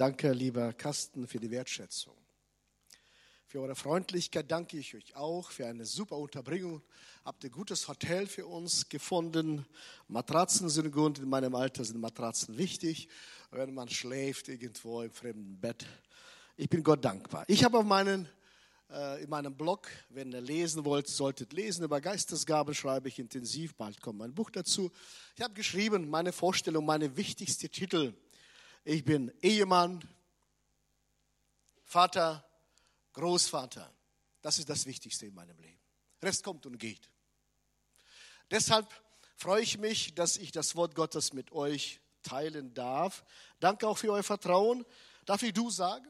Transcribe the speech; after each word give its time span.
Danke, 0.00 0.32
lieber 0.32 0.72
Carsten, 0.72 1.26
für 1.26 1.38
die 1.38 1.50
Wertschätzung. 1.50 2.16
Für 3.46 3.60
eure 3.60 3.76
Freundlichkeit 3.76 4.50
danke 4.50 4.78
ich 4.78 4.94
euch 4.94 5.14
auch, 5.14 5.50
für 5.50 5.66
eine 5.66 5.84
super 5.84 6.16
Unterbringung. 6.16 6.80
Habt 7.22 7.44
ihr 7.44 7.50
gutes 7.50 7.86
Hotel 7.86 8.26
für 8.26 8.46
uns 8.46 8.88
gefunden? 8.88 9.66
Matratzen 10.08 10.70
sind 10.70 10.90
gut, 10.90 11.18
in 11.18 11.28
meinem 11.28 11.54
Alter 11.54 11.84
sind 11.84 12.00
Matratzen 12.00 12.56
wichtig, 12.56 13.10
wenn 13.50 13.74
man 13.74 13.90
schläft 13.90 14.48
irgendwo 14.48 15.02
im 15.02 15.10
fremden 15.10 15.60
Bett. 15.60 15.84
Ich 16.56 16.70
bin 16.70 16.82
Gott 16.82 17.04
dankbar. 17.04 17.44
Ich 17.46 17.62
habe 17.62 17.76
auf 17.76 17.84
meinen 17.84 18.26
äh, 18.90 19.22
in 19.22 19.28
meinem 19.28 19.54
Blog, 19.54 19.86
wenn 20.08 20.32
ihr 20.32 20.40
lesen 20.40 20.86
wollt, 20.86 21.08
solltet 21.08 21.52
lesen. 21.52 21.84
Über 21.84 22.00
Geistesgaben 22.00 22.74
schreibe 22.74 23.08
ich 23.08 23.18
intensiv, 23.18 23.74
bald 23.74 24.00
kommt 24.00 24.20
mein 24.20 24.32
Buch 24.32 24.48
dazu. 24.48 24.90
Ich 25.36 25.42
habe 25.42 25.52
geschrieben, 25.52 26.08
meine 26.08 26.32
Vorstellung, 26.32 26.86
meine 26.86 27.18
wichtigste 27.18 27.68
Titel 27.68 28.14
ich 28.84 29.04
bin 29.04 29.32
Ehemann, 29.42 30.00
Vater, 31.84 32.44
Großvater. 33.12 33.92
Das 34.42 34.58
ist 34.58 34.68
das 34.68 34.86
Wichtigste 34.86 35.26
in 35.26 35.34
meinem 35.34 35.58
Leben. 35.58 35.80
Rest 36.22 36.44
kommt 36.44 36.66
und 36.66 36.78
geht. 36.78 37.10
Deshalb 38.50 38.88
freue 39.36 39.62
ich 39.62 39.78
mich, 39.78 40.14
dass 40.14 40.36
ich 40.36 40.52
das 40.52 40.76
Wort 40.76 40.94
Gottes 40.94 41.32
mit 41.32 41.52
euch 41.52 42.00
teilen 42.22 42.74
darf. 42.74 43.24
Danke 43.58 43.88
auch 43.88 43.98
für 43.98 44.12
euer 44.12 44.22
Vertrauen. 44.22 44.84
Darf 45.24 45.42
ich 45.42 45.52
du 45.52 45.70
sagen? 45.70 46.06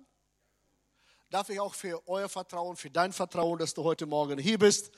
Darf 1.31 1.49
ich 1.49 1.61
auch 1.61 1.75
für 1.75 2.07
euer 2.09 2.29
Vertrauen, 2.29 2.77
für 2.77 2.91
dein 2.91 3.13
Vertrauen, 3.13 3.59
dass 3.59 3.75
du 3.75 3.85
heute 3.85 4.07
Morgen 4.07 4.39
hier 4.39 4.59
bist? 4.59 4.91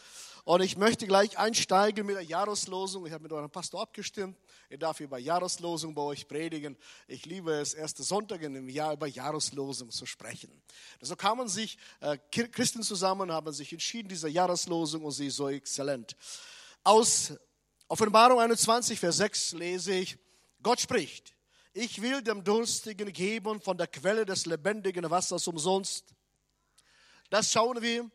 Und 0.44 0.60
ich 0.60 0.76
möchte 0.76 1.06
gleich 1.06 1.38
einsteigen 1.38 2.04
mit 2.04 2.16
der 2.16 2.24
Jahreslosung. 2.24 3.06
Ich 3.06 3.12
habe 3.12 3.22
mit 3.22 3.32
eurem 3.32 3.50
Pastor 3.50 3.82
abgestimmt. 3.82 4.36
Er 4.68 4.78
darf 4.78 4.98
über 4.98 5.18
Jahreslosung 5.18 5.94
bei 5.94 6.02
euch 6.02 6.26
predigen. 6.26 6.76
Ich 7.06 7.26
liebe 7.26 7.52
es, 7.52 7.74
erste 7.74 8.02
Sonntag 8.02 8.42
im 8.42 8.68
Jahr 8.68 8.94
über 8.94 9.06
Jahreslosung 9.06 9.92
zu 9.92 10.04
sprechen. 10.04 10.50
So 11.00 11.14
kamen 11.14 11.46
sich 11.46 11.78
äh, 12.00 12.18
Christen 12.28 12.82
zusammen, 12.82 13.30
haben 13.30 13.52
sich 13.52 13.72
entschieden, 13.72 14.08
diese 14.08 14.28
Jahreslosung, 14.28 15.04
und 15.04 15.12
sie 15.12 15.28
ist 15.28 15.36
so 15.36 15.48
exzellent. 15.48 16.16
Aus 16.82 17.34
Offenbarung 17.86 18.40
21, 18.40 18.98
Vers 18.98 19.18
6 19.18 19.52
lese 19.52 19.94
ich, 19.94 20.18
Gott 20.60 20.80
spricht, 20.80 21.34
ich 21.72 22.02
will 22.02 22.20
dem 22.20 22.42
Durstigen 22.42 23.12
geben 23.12 23.60
von 23.60 23.78
der 23.78 23.86
Quelle 23.86 24.26
des 24.26 24.46
lebendigen 24.46 25.08
Wassers 25.08 25.46
umsonst. 25.46 26.04
Das 27.30 27.52
schauen 27.52 27.80
wir 27.80 28.10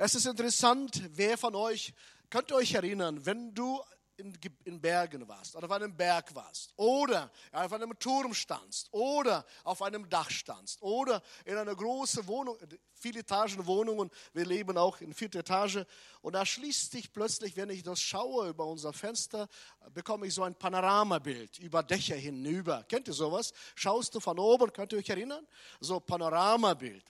es 0.00 0.14
ist 0.14 0.26
interessant, 0.26 1.02
wer 1.10 1.36
von 1.36 1.56
euch, 1.56 1.92
könnt 2.30 2.52
ihr 2.52 2.56
euch 2.56 2.72
erinnern, 2.72 3.26
wenn 3.26 3.52
du 3.52 3.80
in, 4.16 4.32
in, 4.64 4.80
Bergen 4.80 5.26
warst 5.28 5.56
oder 5.56 5.66
auf 5.66 5.72
einem 5.72 5.96
Berg 5.96 6.34
warst 6.36 6.72
oder 6.76 7.30
auf 7.52 7.72
einem 7.72 7.98
Turm 7.98 8.32
standst 8.32 8.88
oder 8.92 9.44
auf 9.64 9.82
einem 9.82 10.08
Dach 10.08 10.30
standst 10.30 10.80
oder 10.82 11.20
in 11.44 11.56
einer 11.56 11.74
großen 11.74 12.26
Wohnung, 12.28 12.56
viele 12.92 13.20
Etagen 13.20 13.66
Wohnungen, 13.66 14.08
wir 14.32 14.46
leben 14.46 14.78
auch 14.78 15.00
in 15.00 15.14
vierter 15.14 15.40
Etage 15.40 15.84
und 16.20 16.34
da 16.34 16.46
schließt 16.46 16.92
sich 16.92 17.12
plötzlich, 17.12 17.56
wenn 17.56 17.70
ich 17.70 17.82
das 17.82 18.00
schaue 18.00 18.48
über 18.48 18.66
unser 18.66 18.92
Fenster, 18.92 19.48
bekomme 19.92 20.28
ich 20.28 20.34
so 20.34 20.44
ein 20.44 20.54
Panoramabild 20.54 21.58
über 21.58 21.82
Dächer 21.82 22.16
hinüber. 22.16 22.84
Kennt 22.88 23.08
ihr 23.08 23.14
sowas? 23.14 23.52
Schaust 23.74 24.14
du 24.14 24.20
von 24.20 24.38
oben, 24.38 24.72
könnt 24.72 24.92
ihr 24.92 24.98
euch 24.98 25.08
erinnern? 25.08 25.44
So 25.80 25.98
Panoramabild. 25.98 27.04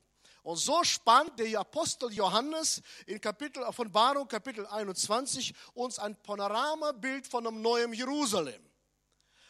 Und 0.48 0.56
so 0.56 0.82
spannt 0.82 1.38
der 1.38 1.60
Apostel 1.60 2.10
Johannes 2.10 2.80
in 3.04 3.20
Kapitel 3.20 3.62
Offenbarung, 3.64 4.26
Kapitel 4.26 4.66
21, 4.66 5.52
uns 5.74 5.98
ein 5.98 6.16
Panoramabild 6.22 7.26
von 7.26 7.46
einem 7.46 7.60
neuen 7.60 7.92
Jerusalem. 7.92 8.66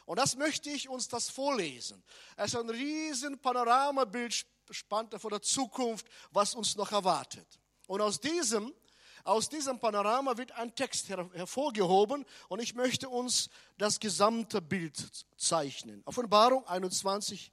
Und 0.06 0.18
das 0.18 0.34
möchte 0.34 0.70
ich 0.70 0.88
uns 0.88 1.06
das 1.06 1.30
vorlesen. 1.30 2.02
Es 2.36 2.46
ist 2.46 2.56
ein 2.56 2.68
riesen 2.68 3.38
Panoramabild, 3.38 4.44
spannt 4.70 5.14
vor 5.20 5.30
der 5.30 5.40
Zukunft, 5.40 6.04
was 6.32 6.56
uns 6.56 6.74
noch 6.74 6.90
erwartet. 6.90 7.46
Und 7.86 8.00
aus 8.00 8.18
diesem, 8.18 8.74
aus 9.22 9.48
diesem 9.48 9.78
Panorama 9.78 10.36
wird 10.36 10.50
ein 10.50 10.74
Text 10.74 11.08
her 11.10 11.30
hervorgehoben 11.32 12.26
und 12.48 12.58
ich 12.60 12.74
möchte 12.74 13.08
uns 13.08 13.50
das 13.76 14.00
gesamte 14.00 14.60
Bild 14.60 14.96
zeichnen. 15.36 16.02
Offenbarung 16.06 16.66
21, 16.66 17.52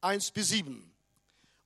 1 0.00 0.30
bis 0.30 0.48
7. 0.48 0.97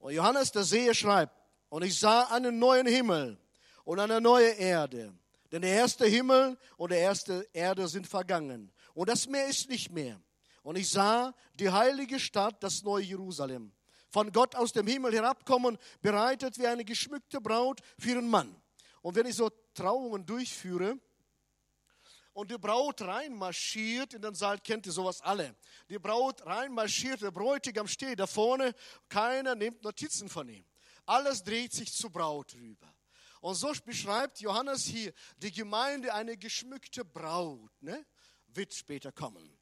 Und 0.02 0.14
Johannes 0.14 0.50
der 0.50 0.64
Seher 0.64 0.94
schreibt, 0.94 1.32
und 1.68 1.84
ich 1.84 1.98
sah 1.98 2.24
einen 2.24 2.58
neuen 2.58 2.88
Himmel 2.88 3.38
und 3.84 4.00
eine 4.00 4.20
neue 4.20 4.48
Erde. 4.48 5.14
Denn 5.52 5.62
der 5.62 5.74
erste 5.74 6.06
Himmel 6.06 6.58
und 6.76 6.90
die 6.90 6.96
erste 6.96 7.48
Erde 7.52 7.86
sind 7.86 8.08
vergangen. 8.08 8.72
Und 8.94 9.08
das 9.08 9.28
Meer 9.28 9.46
ist 9.46 9.68
nicht 9.68 9.92
mehr. 9.92 10.20
Und 10.64 10.76
ich 10.76 10.90
sah 10.90 11.32
die 11.54 11.70
heilige 11.70 12.18
Stadt, 12.18 12.64
das 12.64 12.82
neue 12.82 13.04
Jerusalem, 13.04 13.70
von 14.08 14.32
Gott 14.32 14.56
aus 14.56 14.72
dem 14.72 14.88
Himmel 14.88 15.12
herabkommen, 15.12 15.78
bereitet 16.00 16.58
wie 16.58 16.66
eine 16.66 16.84
geschmückte 16.84 17.40
Braut 17.40 17.80
für 17.96 18.10
ihren 18.10 18.28
Mann. 18.28 18.60
Und 19.02 19.14
wenn 19.14 19.26
ich 19.26 19.36
so 19.36 19.50
Trauungen 19.72 20.26
durchführe, 20.26 20.98
und 22.32 22.50
die 22.50 22.58
Braut 22.58 23.00
reinmarschiert 23.02 24.14
in 24.14 24.22
den 24.22 24.34
Saal, 24.34 24.58
kennt 24.58 24.86
ihr 24.86 24.92
sowas 24.92 25.20
alle. 25.20 25.54
Die 25.88 25.98
Braut 25.98 26.44
reinmarschiert, 26.46 27.22
der 27.22 27.30
Bräutigam 27.30 27.86
steht 27.86 28.20
da 28.20 28.26
vorne, 28.26 28.74
keiner 29.08 29.54
nimmt 29.54 29.82
Notizen 29.82 30.28
von 30.28 30.48
ihm. 30.48 30.64
Alles 31.04 31.42
dreht 31.42 31.72
sich 31.72 31.92
zur 31.92 32.10
Braut 32.10 32.54
rüber. 32.54 32.94
Und 33.40 33.56
so 33.56 33.72
beschreibt 33.84 34.40
Johannes 34.40 34.84
hier 34.84 35.12
die 35.36 35.50
Gemeinde 35.50 36.14
eine 36.14 36.36
geschmückte 36.36 37.04
Braut, 37.04 37.72
ne? 37.80 38.06
wird 38.48 38.72
später 38.72 39.10
kommen. 39.10 39.58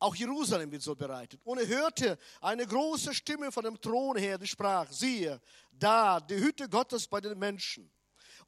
Auch 0.00 0.14
Jerusalem 0.14 0.70
wird 0.70 0.82
so 0.82 0.94
bereitet. 0.94 1.40
Und 1.44 1.58
er 1.58 1.66
hörte 1.66 2.18
eine 2.40 2.66
große 2.66 3.12
Stimme 3.12 3.50
von 3.50 3.64
dem 3.64 3.80
Thron 3.80 4.16
her, 4.16 4.38
die 4.38 4.46
sprach, 4.46 4.90
siehe, 4.92 5.40
da 5.72 6.20
die 6.20 6.36
Hütte 6.36 6.68
Gottes 6.68 7.06
bei 7.06 7.20
den 7.20 7.38
Menschen. 7.38 7.90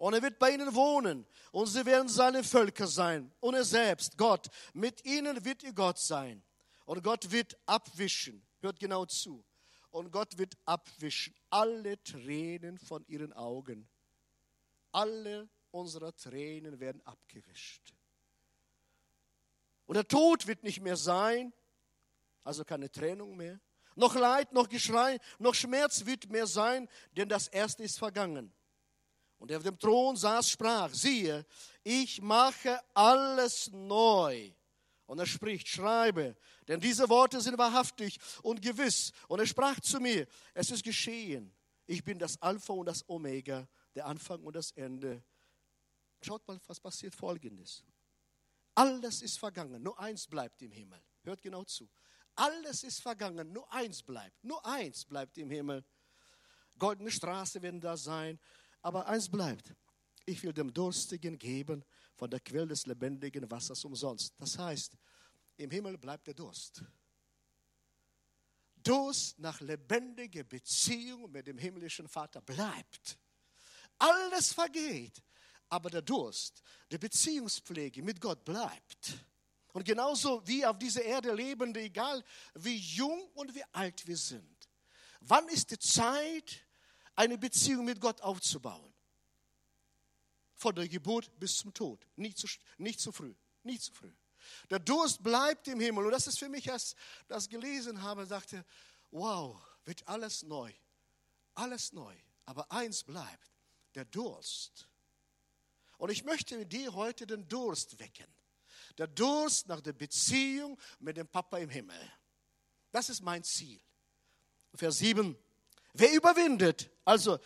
Und 0.01 0.15
er 0.15 0.23
wird 0.23 0.39
bei 0.39 0.53
ihnen 0.53 0.75
wohnen. 0.75 1.27
Und 1.53 1.67
sie 1.67 1.85
werden 1.85 2.09
seine 2.09 2.43
Völker 2.43 2.87
sein. 2.87 3.31
Und 3.39 3.53
er 3.53 3.65
selbst, 3.65 4.17
Gott, 4.17 4.49
mit 4.73 5.05
ihnen 5.05 5.45
wird 5.45 5.63
ihr 5.63 5.75
Gott 5.75 5.99
sein. 5.99 6.43
Und 6.87 7.05
Gott 7.05 7.31
wird 7.31 7.59
abwischen. 7.67 8.43
Hört 8.61 8.81
genau 8.81 9.05
zu. 9.05 9.45
Und 9.91 10.11
Gott 10.11 10.39
wird 10.39 10.57
abwischen 10.65 11.35
alle 11.51 12.03
Tränen 12.03 12.79
von 12.79 13.05
ihren 13.09 13.35
Augen. 13.35 13.91
Alle 14.91 15.51
unsere 15.71 16.17
Tränen 16.17 16.81
werden 16.81 17.03
abgewischt. 17.05 17.93
Und 19.85 19.97
der 19.97 20.09
Tod 20.09 20.47
wird 20.47 20.63
nicht 20.63 20.81
mehr 20.81 20.97
sein, 20.97 21.53
also 22.43 22.65
keine 22.65 22.91
Trennung 22.91 23.37
mehr. 23.37 23.61
Noch 23.97 24.15
Leid, 24.15 24.51
noch 24.55 24.71
Geschrei, 24.71 25.19
noch 25.39 25.55
Schmerz 25.55 26.07
wird 26.07 26.31
mehr 26.31 26.47
sein, 26.47 26.89
denn 27.19 27.29
das 27.29 27.49
Erste 27.49 27.83
ist 27.83 27.99
vergangen. 27.99 28.51
Und 29.41 29.51
der 29.51 29.57
auf 29.57 29.65
dem 29.65 29.79
Thron 29.79 30.17
saß, 30.17 30.51
sprach, 30.51 30.93
siehe, 30.93 31.47
ich 31.83 32.21
mache 32.21 32.79
alles 32.93 33.71
neu. 33.73 34.53
Und 35.07 35.19
er 35.19 35.27
spricht, 35.27 35.67
schreibe, 35.67 36.37
denn 36.69 36.79
diese 36.79 37.09
Worte 37.09 37.41
sind 37.41 37.57
wahrhaftig 37.57 38.19
und 38.43 38.61
gewiss. 38.61 39.13
Und 39.29 39.41
er 39.41 39.47
sprach 39.47 39.81
zu 39.81 39.99
mir, 39.99 40.29
es 40.53 40.71
ist 40.71 40.85
geschehen. 40.85 41.53
Ich 41.87 42.05
bin 42.05 42.19
das 42.19 42.41
Alpha 42.43 42.75
und 42.75 42.85
das 42.85 43.03
Omega, 43.09 43.67
der 43.95 44.07
Anfang 44.07 44.45
und 44.45 44.55
das 44.55 44.73
Ende. 44.73 45.25
Schaut 46.23 46.47
mal, 46.47 46.61
was 46.67 46.79
passiert 46.79 47.15
folgendes. 47.15 47.83
Alles 48.75 49.23
ist 49.23 49.39
vergangen, 49.39 49.83
nur 49.83 49.99
eins 49.99 50.27
bleibt 50.27 50.61
im 50.61 50.71
Himmel. 50.71 51.03
Hört 51.23 51.41
genau 51.41 51.65
zu. 51.65 51.89
Alles 52.35 52.85
ist 52.85 53.01
vergangen, 53.01 53.53
nur 53.53 53.73
eins 53.73 54.03
bleibt. 54.03 54.45
Nur 54.45 54.65
eins 54.67 55.07
bleibt 55.07 55.39
im 55.39 55.51
Himmel. 55.51 55.83
Goldene 56.79 57.11
Straße 57.11 57.61
werden 57.63 57.81
da 57.81 57.97
sein, 57.97 58.39
aber 58.83 59.07
eins 59.07 59.29
bleibt. 59.29 59.75
Ich 60.27 60.43
will 60.43 60.53
dem 60.53 60.73
Durstigen 60.73 61.39
geben 61.39 61.85
von 62.15 62.31
der 62.31 62.41
Quelle 62.41 62.69
des 62.69 62.87
lebendigen 62.87 63.51
Wassers 63.51 63.85
umsonst. 63.85 64.35
Das 64.39 64.59
heißt, 64.59 64.97
im 65.57 65.71
Himmel 65.71 65.99
bleibt 65.99 66.27
der 66.27 66.35
Durst. 66.35 66.83
Durst 68.83 69.39
nach 69.39 69.61
lebendiger 69.61 70.45
Beziehung 70.45 71.31
mit 71.31 71.47
dem 71.47 71.59
himmlischen 71.59 72.09
Vater 72.09 72.41
bleibt. 72.41 73.19
Alles 73.99 74.53
vergeht, 74.53 75.23
aber 75.69 75.91
der 75.91 76.03
Durst, 76.03 76.63
die 76.91 76.99
Beziehungspflege 76.99 78.03
mit 78.03 78.21
Gott 78.21 78.45
bleibt. 78.45 79.27
Und 79.73 79.85
genauso 79.85 80.47
wie 80.47 80.65
auf 80.65 80.79
dieser 80.79 81.03
Erde 81.03 81.33
lebende, 81.33 81.81
egal 81.81 82.25
wie 82.55 82.77
jung 82.77 83.29
und 83.35 83.55
wie 83.55 83.65
alt 83.73 84.07
wir 84.07 84.17
sind. 84.17 84.69
Wann 85.21 85.47
ist 85.49 85.71
die 85.71 85.79
Zeit, 85.79 86.67
eine 87.15 87.39
Beziehung 87.39 87.85
mit 87.85 88.01
Gott 88.01 88.21
aufzubauen. 88.21 88.93
Von 90.55 90.75
der 90.75 90.89
Geburt 90.89 91.31
bis 91.39 91.59
zum 91.59 91.73
Tod. 91.73 92.07
Nicht 92.17 92.39
zu, 92.39 92.47
nicht 92.79 93.01
zu 93.01 93.13
früh. 93.13 93.35
Nicht 93.63 93.83
zu 93.83 93.93
früh. 93.93 94.13
Der 94.69 94.79
Durst 94.79 95.23
bleibt 95.23 95.69
im 95.69 95.81
Himmel. 95.81 96.07
Und 96.07 96.13
das 96.13 96.27
ist 96.27 96.39
für 96.39 96.49
mich, 96.49 96.71
als 96.71 96.93
ich 96.93 97.27
das 97.29 97.49
gelesen 97.49 98.03
habe, 98.03 98.27
dachte, 98.27 98.65
wow, 99.11 99.61
wird 99.85 100.07
alles 100.07 100.43
neu. 100.43 100.73
Alles 101.55 101.93
neu. 101.93 102.15
Aber 102.47 102.71
eins 102.71 103.05
bleibt, 103.05 103.51
der 103.95 104.05
Durst. 104.05 104.89
Und 105.99 106.11
ich 106.11 106.25
möchte 106.25 106.57
mit 106.57 106.73
dir 106.73 106.95
heute 106.95 107.27
den 107.27 107.47
Durst 107.49 107.99
wecken. 107.99 108.27
Der 108.99 109.07
Durst 109.07 109.69
nach 109.69 109.81
der 109.81 109.93
Beziehung 109.93 110.79
mit 110.99 111.17
dem 111.17 111.29
Papa 111.29 111.59
im 111.59 111.71
Himmel. 111.71 112.13
Das 112.91 113.09
ist 113.09 113.21
mein 113.21 113.45
Ziel. 113.45 113.81
Vers 114.75 114.99
7. 114.99 115.37
Wer 115.93 116.13
überwindet, 116.13 116.91
also 117.05 117.39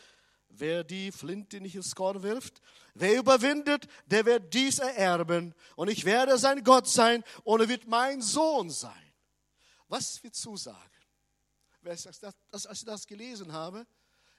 wer 0.49 0.85
die 0.85 1.11
Flinte 1.13 1.61
nicht 1.61 1.75
ins 1.75 1.95
Korn 1.95 2.23
wirft, 2.23 2.61
wer 2.95 3.19
überwindet, 3.19 3.89
der 4.07 4.25
wird 4.25 4.53
dies 4.55 4.79
ererben. 4.79 5.55
Und 5.77 5.89
ich 5.89 6.05
werde 6.05 6.39
sein 6.39 6.63
Gott 6.63 6.89
sein 6.89 7.25
und 7.43 7.61
er 7.61 7.69
wird 7.69 7.87
mein 7.87 8.23
Sohn 8.23 8.71
sein. 8.71 9.13
Was 9.89 10.23
wir 10.23 10.33
zusagen. 10.33 10.79
Als 11.85 12.67
ich 12.73 12.85
das 12.85 13.07
gelesen 13.07 13.53
habe, 13.53 13.87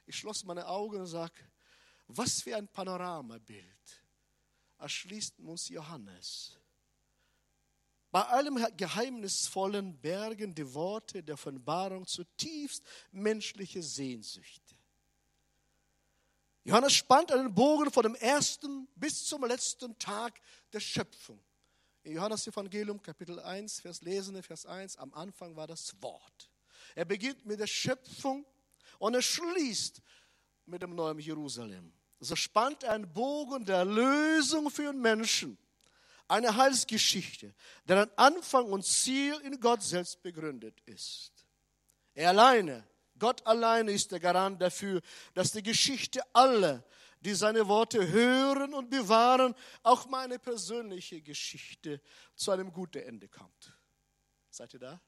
ich 0.06 0.16
schloss 0.16 0.44
meine 0.44 0.66
Augen 0.66 1.00
und 1.00 1.06
sagte, 1.06 1.44
was 2.08 2.42
für 2.42 2.56
ein 2.56 2.68
Panoramabild 2.68 3.64
erschließt 4.78 5.40
uns 5.40 5.68
Johannes. 5.68 6.58
Bei 8.10 8.22
allem 8.22 8.58
geheimnisvollen 8.76 9.98
bergen 9.98 10.54
die 10.54 10.72
Worte 10.72 11.22
der 11.22 11.34
Offenbarung 11.34 12.06
zutiefst 12.06 12.84
menschliche 13.10 13.82
Sehnsüchte. 13.82 14.74
Johannes 16.64 16.94
spannt 16.94 17.30
einen 17.30 17.54
Bogen 17.54 17.90
von 17.90 18.02
dem 18.02 18.14
ersten 18.16 18.88
bis 18.96 19.24
zum 19.24 19.44
letzten 19.44 19.96
Tag 19.98 20.40
der 20.72 20.80
Schöpfung. 20.80 21.40
In 22.02 22.14
Johannes 22.14 22.46
Evangelium 22.46 23.00
Kapitel 23.00 23.38
1, 23.38 23.80
Vers 23.80 24.00
lesende 24.02 24.42
Vers 24.42 24.66
1, 24.66 24.96
am 24.96 25.12
Anfang 25.14 25.54
war 25.54 25.66
das 25.66 25.94
Wort. 26.00 26.50
Er 26.94 27.04
beginnt 27.04 27.44
mit 27.46 27.60
der 27.60 27.66
Schöpfung 27.66 28.44
und 28.98 29.14
er 29.14 29.22
schließt 29.22 30.00
mit 30.66 30.82
dem 30.82 30.94
neuen 30.94 31.18
Jerusalem. 31.18 31.92
So 32.18 32.34
spannt 32.34 32.82
er 32.82 32.92
einen 32.92 33.12
Bogen 33.12 33.64
der 33.64 33.84
Lösung 33.84 34.70
für 34.70 34.92
den 34.92 35.00
Menschen. 35.00 35.58
Eine 36.28 36.56
Heilsgeschichte, 36.56 37.54
deren 37.84 38.10
Anfang 38.16 38.72
und 38.72 38.84
Ziel 38.84 39.34
in 39.44 39.60
Gott 39.60 39.82
selbst 39.82 40.22
begründet 40.22 40.80
ist. 40.86 41.32
Er 42.14 42.30
alleine, 42.30 42.86
Gott 43.18 43.46
alleine 43.46 43.92
ist 43.92 44.10
der 44.12 44.20
Garant 44.20 44.60
dafür, 44.60 45.00
dass 45.34 45.52
die 45.52 45.62
Geschichte 45.62 46.22
aller, 46.34 46.84
die 47.20 47.34
seine 47.34 47.68
Worte 47.68 48.08
hören 48.08 48.74
und 48.74 48.90
bewahren, 48.90 49.54
auch 49.82 50.06
meine 50.06 50.38
persönliche 50.38 51.22
Geschichte 51.22 52.00
zu 52.34 52.50
einem 52.50 52.72
guten 52.72 52.98
Ende 52.98 53.28
kommt. 53.28 53.72
Seid 54.50 54.74
ihr 54.74 54.80
da? 54.80 55.00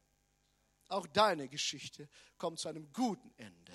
Auch 0.88 1.06
deine 1.06 1.48
Geschichte 1.48 2.08
kommt 2.38 2.58
zu 2.58 2.68
einem 2.68 2.92
guten 2.92 3.32
Ende. 3.36 3.72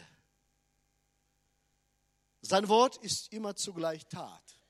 Sein 2.42 2.68
Wort 2.68 2.98
ist 2.98 3.32
immer 3.32 3.56
zugleich 3.56 4.06
Tat. 4.08 4.63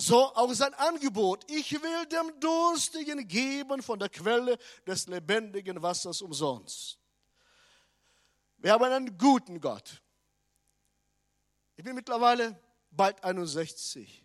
So 0.00 0.32
auch 0.36 0.52
sein 0.54 0.74
Angebot. 0.74 1.50
Ich 1.50 1.72
will 1.72 2.06
dem 2.06 2.38
Durstigen 2.38 3.26
geben 3.26 3.82
von 3.82 3.98
der 3.98 4.08
Quelle 4.08 4.56
des 4.86 5.08
lebendigen 5.08 5.82
Wassers 5.82 6.22
umsonst. 6.22 6.98
Wir 8.58 8.72
haben 8.72 8.84
einen 8.84 9.18
guten 9.18 9.60
Gott. 9.60 10.00
Ich 11.76 11.82
bin 11.82 11.96
mittlerweile 11.96 12.60
bald 12.92 13.22
61. 13.24 14.24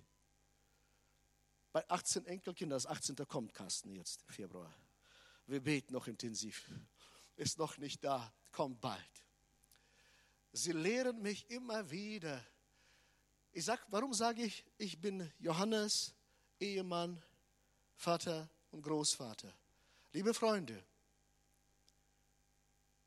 Bei 1.72 1.90
18 1.90 2.28
Enkelkindern, 2.28 2.75
das 2.78 2.86
18. 2.86 3.16
kommt 3.28 3.54
Carsten 3.56 3.96
jetzt 3.96 4.22
im 4.28 4.30
Februar. 4.30 4.72
Wir 5.48 5.60
beten 5.60 5.94
noch 5.94 6.06
intensiv. 6.06 6.70
Ist 7.36 7.58
noch 7.58 7.80
nicht 7.80 8.04
da, 8.04 8.31
kommt 8.52 8.80
bald. 8.80 9.02
Sie 10.52 10.72
lehren 10.72 11.20
mich 11.24 11.50
immer 11.50 11.90
wieder. 11.90 12.46
Ich 13.55 13.65
sag, 13.65 13.85
warum 13.89 14.15
sage 14.15 14.44
ich, 14.44 14.65
ich 14.79 15.00
bin 15.00 15.31
Johannes, 15.38 16.15
Ehemann, 16.59 17.21
Vater 17.95 18.50
und 18.71 18.81
Großvater? 18.81 19.55
Liebe 20.11 20.33
Freunde, 20.33 20.83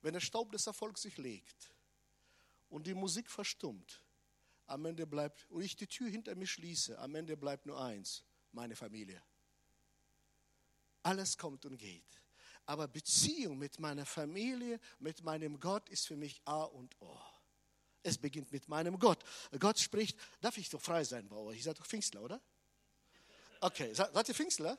wenn 0.02 0.14
der 0.14 0.20
Staub 0.20 0.52
des 0.52 0.64
Erfolgs 0.68 1.02
sich 1.02 1.16
legt 1.18 1.74
und 2.68 2.86
die 2.86 2.94
Musik 2.94 3.28
verstummt, 3.28 4.04
am 4.66 4.84
Ende 4.84 5.04
bleibt, 5.04 5.50
und 5.50 5.62
ich 5.62 5.74
die 5.74 5.88
Tür 5.88 6.08
hinter 6.08 6.36
mir 6.36 6.46
schließe, 6.46 6.96
am 6.96 7.16
Ende 7.16 7.36
bleibt 7.36 7.66
nur 7.66 7.80
eins, 7.80 8.22
meine 8.52 8.76
Familie. 8.76 9.20
Alles 11.02 11.36
kommt 11.36 11.64
und 11.66 11.76
geht. 11.76 12.22
Aber 12.66 12.86
Beziehung 12.86 13.58
mit 13.58 13.80
meiner 13.80 14.06
Familie, 14.06 14.78
mit 15.00 15.24
meinem 15.24 15.58
Gott 15.58 15.88
ist 15.88 16.06
für 16.06 16.16
mich 16.16 16.40
A 16.44 16.62
und 16.62 17.00
O. 17.00 17.20
Es 18.06 18.18
beginnt 18.18 18.52
mit 18.52 18.68
meinem 18.68 19.00
Gott. 19.00 19.18
Gott 19.58 19.80
spricht, 19.80 20.16
darf 20.40 20.56
ich 20.58 20.70
doch 20.70 20.80
frei 20.80 21.02
sein 21.02 21.28
bei 21.28 21.34
euch? 21.34 21.58
Ich 21.58 21.64
seid 21.64 21.76
doch 21.76 21.84
Pfingstler, 21.84 22.22
oder? 22.22 22.40
Okay, 23.60 23.92
seid 23.92 24.28
ihr 24.28 24.34
Pfingstler? 24.34 24.78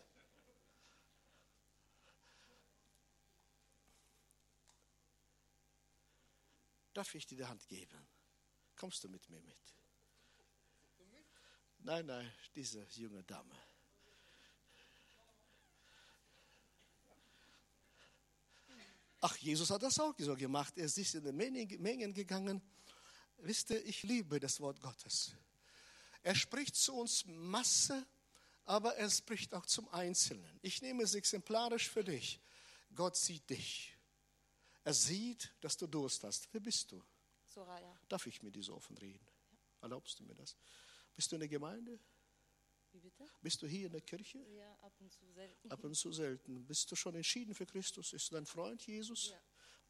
Darf 6.94 7.14
ich 7.16 7.28
dir 7.28 7.36
die 7.36 7.46
Hand 7.46 7.68
geben? 7.68 8.08
Kommst 8.78 9.04
du 9.04 9.10
mit 9.10 9.30
mir 9.30 9.42
mit? 9.42 9.58
Nein, 11.80 12.06
nein, 12.06 12.34
diese 12.56 12.88
junge 12.96 13.24
Dame. 13.24 13.60
Ach, 19.20 19.36
Jesus 19.38 19.70
hat 19.70 19.84
das 19.84 20.00
auch 20.00 20.14
so 20.18 20.34
gemacht. 20.34 20.78
Er 20.78 20.86
ist 20.86 20.98
in 20.98 21.26
die 21.26 21.78
Mengen 21.78 22.14
gegangen 22.14 22.62
Wisst 23.38 23.70
ihr, 23.70 23.84
ich 23.86 24.04
liebe 24.04 24.40
das 24.40 24.60
Wort 24.60 24.82
Gottes. 24.82 25.34
Er 26.24 26.36
spricht 26.36 26.76
zu 26.76 26.94
uns 26.96 27.26
Masse, 27.26 28.06
aber 28.66 28.96
er 28.96 29.10
spricht 29.10 29.54
auch 29.54 29.66
zum 29.66 29.88
Einzelnen. 29.90 30.60
Ich 30.62 30.82
nehme 30.82 31.04
es 31.04 31.16
exemplarisch 31.16 31.90
für 31.90 32.04
dich. 32.04 32.40
Gott 32.94 33.16
sieht 33.16 33.50
dich. 33.50 33.96
Er 34.84 34.94
sieht, 34.94 35.54
dass 35.62 35.78
du 35.78 35.88
Durst 35.88 36.24
hast. 36.24 36.48
Wer 36.52 36.62
bist 36.62 36.92
du? 36.92 37.04
Soraya. 37.46 38.00
Darf 38.08 38.26
ich 38.28 38.42
mit 38.42 38.56
dir 38.56 38.64
so 38.64 38.76
offen 38.76 38.98
reden? 38.98 39.26
Ja. 39.52 39.58
Erlaubst 39.82 40.20
du 40.20 40.24
mir 40.24 40.36
das? 40.36 40.56
Bist 41.16 41.32
du 41.32 41.36
in 41.36 41.42
der 41.42 41.50
Gemeinde? 41.50 42.00
Wie 42.92 43.00
bitte? 43.00 43.26
Bist 43.42 43.62
du 43.62 43.68
hier 43.68 43.88
in 43.88 43.92
der 43.92 44.02
Kirche? 44.02 44.40
Ja, 44.50 44.74
ab 44.82 44.94
und 45.00 45.12
zu 45.12 45.26
selten. 45.32 45.72
Ab 45.72 45.84
und 45.84 45.96
zu 45.96 46.12
selten. 46.12 46.66
Bist 46.66 46.92
du 46.92 46.96
schon 46.96 47.16
entschieden 47.16 47.54
für 47.54 47.66
Christus? 47.66 48.14
Ist 48.14 48.32
du 48.32 48.36
dein 48.36 48.46
Freund 48.46 48.86
Jesus? 48.86 49.30
Ja. 49.30 49.42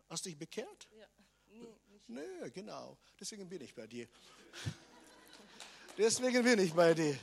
Hast 0.10 0.26
dich 0.26 0.38
bekehrt? 0.38 0.88
Ja. 0.92 1.08
Nee, 1.48 1.76
Nö, 2.08 2.50
genau. 2.52 2.98
Deswegen 3.20 3.48
bin 3.50 3.62
ich 3.62 3.74
bei 3.74 3.88
dir. 3.88 4.08
Deswegen 5.98 6.44
bin 6.44 6.60
ich 6.60 6.74
bei 6.74 6.94
dir. 6.94 7.18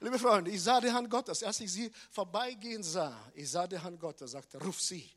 Liebe 0.00 0.18
Freunde, 0.18 0.50
ich 0.50 0.62
sah 0.62 0.80
die 0.80 0.90
Hand 0.90 1.08
Gottes. 1.08 1.42
Als 1.42 1.60
ich 1.60 1.72
sie 1.72 1.90
vorbeigehen 2.10 2.82
sah, 2.82 3.18
ich 3.34 3.50
sah 3.50 3.66
die 3.66 3.78
Hand 3.78 3.98
Gottes, 3.98 4.32
sagte, 4.32 4.62
ruf 4.62 4.80
sie. 4.80 5.08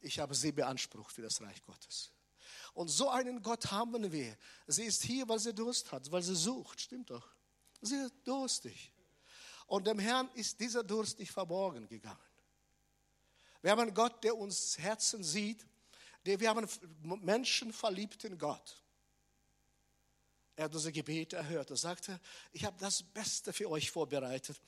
Ich 0.00 0.18
habe 0.18 0.34
sie 0.34 0.52
beansprucht 0.52 1.12
für 1.12 1.22
das 1.22 1.40
Reich 1.40 1.62
Gottes. 1.64 2.12
Und 2.74 2.88
so 2.88 3.08
einen 3.08 3.42
Gott 3.42 3.70
haben 3.70 4.12
wir. 4.12 4.36
Sie 4.66 4.84
ist 4.84 5.02
hier, 5.02 5.28
weil 5.28 5.38
sie 5.38 5.54
Durst 5.54 5.90
hat, 5.90 6.10
weil 6.12 6.22
sie 6.22 6.36
sucht. 6.36 6.80
Stimmt 6.80 7.10
doch. 7.10 7.26
Sie 7.80 7.96
ist 7.96 8.14
durstig. 8.24 8.92
Und 9.66 9.86
dem 9.86 9.98
Herrn 9.98 10.30
ist 10.34 10.60
dieser 10.60 10.84
Durst 10.84 11.18
nicht 11.18 11.32
verborgen 11.32 11.88
gegangen. 11.88 12.20
Wir 13.62 13.72
haben 13.72 13.80
einen 13.80 13.94
Gott, 13.94 14.22
der 14.22 14.36
uns 14.36 14.78
Herzen 14.78 15.24
sieht 15.24 15.66
wir 16.26 16.48
haben 16.48 16.68
einen 16.68 17.24
menschenverliebten 17.24 18.38
Gott. 18.38 18.82
Er 20.56 20.64
hat 20.64 20.74
unsere 20.74 20.92
Gebete 20.92 21.36
erhört. 21.36 21.70
Er 21.70 21.76
sagte, 21.76 22.18
ich 22.52 22.64
habe 22.64 22.76
das 22.80 23.02
Beste 23.02 23.52
für 23.52 23.70
euch 23.70 23.90
vorbereitet. 23.90 24.60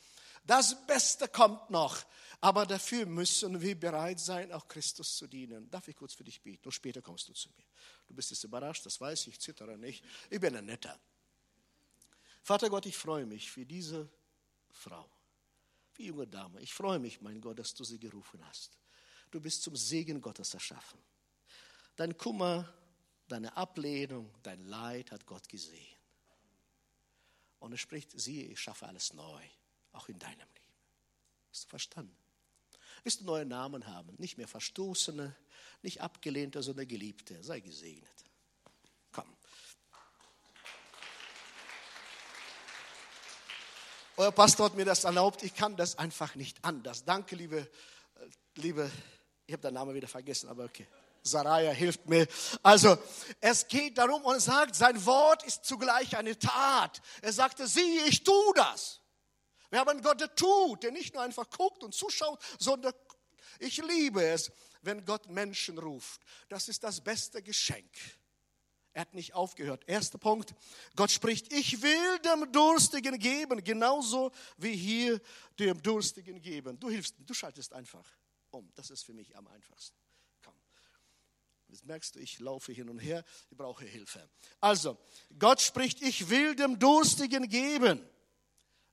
Das 0.44 0.86
Beste 0.86 1.28
kommt 1.28 1.70
noch. 1.70 2.04
Aber 2.40 2.66
dafür 2.66 3.06
müssen 3.06 3.60
wir 3.60 3.78
bereit 3.78 4.20
sein, 4.20 4.52
auch 4.52 4.68
Christus 4.68 5.16
zu 5.16 5.26
dienen. 5.26 5.68
Darf 5.70 5.88
ich 5.88 5.96
kurz 5.96 6.14
für 6.14 6.24
dich 6.24 6.40
beten? 6.42 6.68
Und 6.68 6.72
später 6.72 7.02
kommst 7.02 7.28
du 7.28 7.32
zu 7.32 7.48
mir. 7.50 7.64
Du 8.06 8.14
bist 8.14 8.30
jetzt 8.30 8.44
überrascht, 8.44 8.84
das 8.86 9.00
weiß 9.00 9.22
ich, 9.22 9.34
ich 9.34 9.40
zittere 9.40 9.76
nicht. 9.76 10.04
Ich 10.30 10.40
bin 10.40 10.54
ein 10.54 10.66
Netter. 10.66 10.98
Vater 12.42 12.70
Gott, 12.70 12.86
ich 12.86 12.96
freue 12.96 13.26
mich 13.26 13.50
für 13.50 13.66
diese 13.66 14.08
Frau, 14.70 15.10
die 15.96 16.06
junge 16.06 16.26
Dame. 16.26 16.60
Ich 16.60 16.72
freue 16.72 16.98
mich, 16.98 17.20
mein 17.20 17.40
Gott, 17.40 17.58
dass 17.58 17.74
du 17.74 17.84
sie 17.84 17.98
gerufen 17.98 18.46
hast. 18.46 18.78
Du 19.30 19.40
bist 19.40 19.62
zum 19.62 19.74
Segen 19.74 20.20
Gottes 20.20 20.54
erschaffen. 20.54 20.98
Dein 21.98 22.16
Kummer, 22.16 22.72
deine 23.26 23.56
Ablehnung, 23.56 24.32
dein 24.44 24.64
Leid 24.66 25.10
hat 25.10 25.26
Gott 25.26 25.48
gesehen. 25.48 25.96
Und 27.58 27.72
er 27.72 27.78
spricht, 27.78 28.12
siehe, 28.12 28.46
ich 28.46 28.60
schaffe 28.60 28.86
alles 28.86 29.14
neu, 29.14 29.42
auch 29.90 30.08
in 30.08 30.16
deinem 30.16 30.38
Leben. 30.38 30.72
Hast 31.50 31.64
du 31.64 31.68
verstanden? 31.70 32.16
Willst 33.02 33.22
du 33.22 33.24
neue 33.24 33.44
Namen 33.44 33.84
haben? 33.88 34.14
Nicht 34.18 34.38
mehr 34.38 34.46
Verstoßene, 34.46 35.34
nicht 35.82 36.00
Abgelehnte, 36.00 36.62
sondern 36.62 36.86
Geliebte. 36.86 37.42
Sei 37.42 37.58
gesegnet. 37.58 38.08
Komm. 39.10 39.36
Euer 44.18 44.30
Pastor 44.30 44.66
hat 44.66 44.76
mir 44.76 44.84
das 44.84 45.02
erlaubt. 45.02 45.42
Ich 45.42 45.52
kann 45.52 45.76
das 45.76 45.98
einfach 45.98 46.36
nicht 46.36 46.64
anders. 46.64 47.04
Danke, 47.04 47.34
liebe, 47.34 47.68
liebe, 48.54 48.88
ich 49.48 49.52
habe 49.52 49.62
den 49.62 49.74
Namen 49.74 49.96
wieder 49.96 50.06
vergessen, 50.06 50.48
aber 50.48 50.66
okay. 50.66 50.86
Saraya 51.30 51.70
hilft 51.70 52.08
mir. 52.08 52.26
Also, 52.62 52.96
es 53.40 53.66
geht 53.68 53.98
darum 53.98 54.24
und 54.24 54.40
sagt, 54.40 54.74
sein 54.74 55.04
Wort 55.06 55.42
ist 55.44 55.64
zugleich 55.64 56.16
eine 56.16 56.38
Tat. 56.38 57.00
Er 57.22 57.32
sagte, 57.32 57.66
siehe, 57.66 58.04
ich 58.04 58.24
tue 58.24 58.54
das. 58.54 59.00
Wir 59.70 59.80
haben 59.80 59.90
einen 59.90 60.02
Gott, 60.02 60.20
der 60.20 60.34
tut, 60.34 60.82
der 60.82 60.92
nicht 60.92 61.14
nur 61.14 61.22
einfach 61.22 61.48
guckt 61.50 61.82
und 61.82 61.94
zuschaut, 61.94 62.40
sondern 62.58 62.94
Ich 63.58 63.78
liebe 63.78 64.24
es, 64.24 64.52
wenn 64.82 65.04
Gott 65.04 65.28
Menschen 65.28 65.78
ruft. 65.78 66.20
Das 66.48 66.68
ist 66.68 66.84
das 66.84 67.00
beste 67.00 67.42
Geschenk. 67.42 67.90
Er 68.92 69.02
hat 69.02 69.14
nicht 69.14 69.34
aufgehört. 69.34 69.84
Erster 69.86 70.18
Punkt. 70.18 70.54
Gott 70.96 71.10
spricht, 71.10 71.52
ich 71.52 71.82
will 71.82 72.18
dem 72.20 72.50
Durstigen 72.52 73.18
geben, 73.18 73.62
genauso 73.62 74.32
wie 74.56 74.74
hier 74.74 75.20
dem 75.58 75.80
Durstigen 75.82 76.40
geben. 76.40 76.78
Du 76.80 76.88
hilfst, 76.88 77.14
du 77.18 77.34
schaltest 77.34 77.72
einfach 77.72 78.04
um. 78.50 78.70
Das 78.74 78.90
ist 78.90 79.04
für 79.04 79.12
mich 79.12 79.36
am 79.36 79.46
einfachsten. 79.48 79.96
Jetzt 81.68 81.84
merkst 81.84 82.14
du, 82.14 82.20
ich 82.20 82.38
laufe 82.38 82.72
hin 82.72 82.88
und 82.88 82.98
her, 82.98 83.24
ich 83.50 83.56
brauche 83.56 83.84
Hilfe. 83.84 84.28
Also, 84.60 84.96
Gott 85.38 85.60
spricht, 85.60 86.02
ich 86.02 86.30
will 86.30 86.54
dem 86.54 86.78
Durstigen 86.78 87.48
geben 87.48 88.02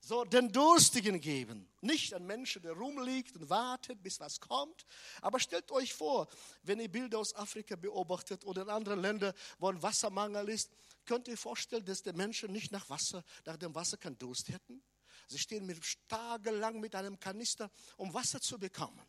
so 0.05 0.23
den 0.23 0.51
Durstigen 0.51 1.19
geben. 1.19 1.67
Nicht 1.81 2.13
ein 2.13 2.25
Menschen, 2.27 2.61
der 2.61 2.73
rumliegt 2.73 3.35
und 3.35 3.49
wartet, 3.49 4.03
bis 4.03 4.19
was 4.19 4.39
kommt. 4.39 4.85
Aber 5.21 5.39
stellt 5.39 5.71
euch 5.71 5.95
vor, 5.95 6.27
wenn 6.61 6.79
ihr 6.79 6.91
Bilder 6.91 7.17
aus 7.17 7.35
Afrika 7.35 7.75
beobachtet 7.75 8.45
oder 8.45 8.61
in 8.61 8.69
anderen 8.69 9.01
Ländern, 9.01 9.33
wo 9.57 9.67
ein 9.67 9.81
Wassermangel 9.81 10.49
ist, 10.49 10.69
könnt 11.05 11.27
ihr 11.27 11.37
vorstellen, 11.37 11.85
dass 11.85 12.03
die 12.03 12.13
Menschen 12.13 12.51
nicht 12.51 12.71
nach 12.71 12.87
Wasser, 12.87 13.23
nach 13.45 13.57
dem 13.57 13.73
Wasser 13.73 13.97
keinen 13.97 14.17
Durst 14.19 14.49
hätten? 14.49 14.83
Sie 15.27 15.39
stehen 15.39 15.65
mit 15.65 15.81
tagelang 16.07 16.79
mit 16.79 16.93
einem 16.93 17.19
Kanister, 17.19 17.71
um 17.97 18.13
Wasser 18.13 18.39
zu 18.39 18.59
bekommen. 18.59 19.01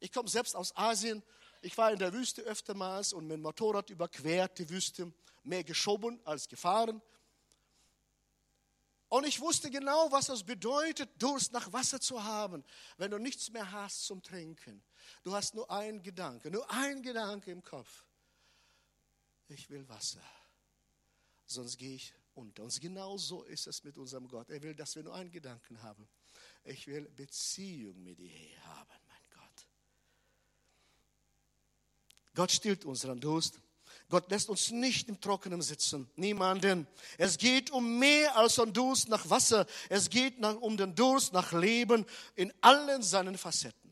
Ich 0.00 0.10
komme 0.10 0.28
selbst 0.28 0.56
aus 0.56 0.76
Asien. 0.76 1.22
Ich 1.64 1.78
war 1.78 1.90
in 1.90 1.98
der 1.98 2.12
Wüste 2.12 2.42
öftermals 2.42 3.14
und 3.14 3.26
dem 3.30 3.40
Motorrad 3.40 3.88
überquert 3.88 4.58
die 4.58 4.68
Wüste, 4.68 5.10
mehr 5.44 5.64
geschoben 5.64 6.20
als 6.26 6.46
gefahren. 6.46 7.00
Und 9.08 9.26
ich 9.26 9.40
wusste 9.40 9.70
genau, 9.70 10.12
was 10.12 10.28
es 10.28 10.42
bedeutet, 10.42 11.10
Durst 11.22 11.52
nach 11.52 11.72
Wasser 11.72 12.02
zu 12.02 12.22
haben, 12.22 12.62
wenn 12.98 13.10
du 13.10 13.18
nichts 13.18 13.50
mehr 13.50 13.72
hast 13.72 14.04
zum 14.04 14.22
Trinken. 14.22 14.84
Du 15.22 15.34
hast 15.34 15.54
nur 15.54 15.70
einen 15.70 16.02
Gedanke, 16.02 16.50
nur 16.50 16.70
einen 16.70 17.02
Gedanke 17.02 17.50
im 17.50 17.62
Kopf. 17.62 18.04
Ich 19.48 19.70
will 19.70 19.88
Wasser, 19.88 20.22
sonst 21.46 21.78
gehe 21.78 21.94
ich 21.94 22.12
unter. 22.34 22.64
Und 22.64 22.78
genau 22.78 23.16
so 23.16 23.42
ist 23.42 23.66
es 23.68 23.84
mit 23.84 23.96
unserem 23.96 24.28
Gott. 24.28 24.50
Er 24.50 24.62
will, 24.62 24.74
dass 24.74 24.96
wir 24.96 25.02
nur 25.02 25.14
einen 25.14 25.30
Gedanken 25.30 25.82
haben. 25.82 26.06
Ich 26.62 26.86
will 26.86 27.08
Beziehung 27.08 28.02
mit 28.02 28.18
dir 28.18 28.64
haben, 28.66 28.90
mein 29.08 29.30
Gott. 29.30 29.66
Gott 32.34 32.50
stillt 32.50 32.84
unseren 32.84 33.20
Durst. 33.20 33.60
Gott 34.08 34.30
lässt 34.30 34.48
uns 34.48 34.70
nicht 34.70 35.08
im 35.08 35.20
Trockenen 35.20 35.62
sitzen. 35.62 36.10
Niemanden. 36.16 36.86
Es 37.16 37.38
geht 37.38 37.70
um 37.70 37.98
mehr 37.98 38.36
als 38.36 38.58
um 38.58 38.72
Durst 38.72 39.08
nach 39.08 39.28
Wasser. 39.30 39.66
Es 39.88 40.10
geht 40.10 40.40
nach, 40.40 40.56
um 40.56 40.76
den 40.76 40.94
Durst 40.94 41.32
nach 41.32 41.52
Leben 41.52 42.04
in 42.34 42.52
allen 42.60 43.02
seinen 43.02 43.38
Facetten. 43.38 43.84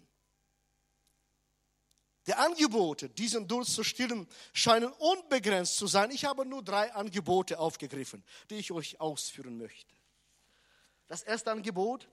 Die 2.26 2.34
Angebote, 2.34 3.08
diesen 3.08 3.49
Durst 3.49 3.75
zu 3.75 3.82
stillen, 3.82 4.28
scheinen 4.52 4.92
unbegrenzt 4.92 5.76
zu 5.76 5.88
sein. 5.88 6.11
Ich 6.12 6.25
habe 6.25 6.46
nur 6.46 6.62
drei 6.62 6.92
Angebote 6.92 7.58
aufgegriffen, 7.58 8.22
die 8.49 8.56
ich 8.56 8.70
euch 8.70 9.00
ausführen 9.00 9.58
möchte. 9.58 9.92
Das 11.08 11.22
erste 11.22 11.50
Angebot, 11.50 12.08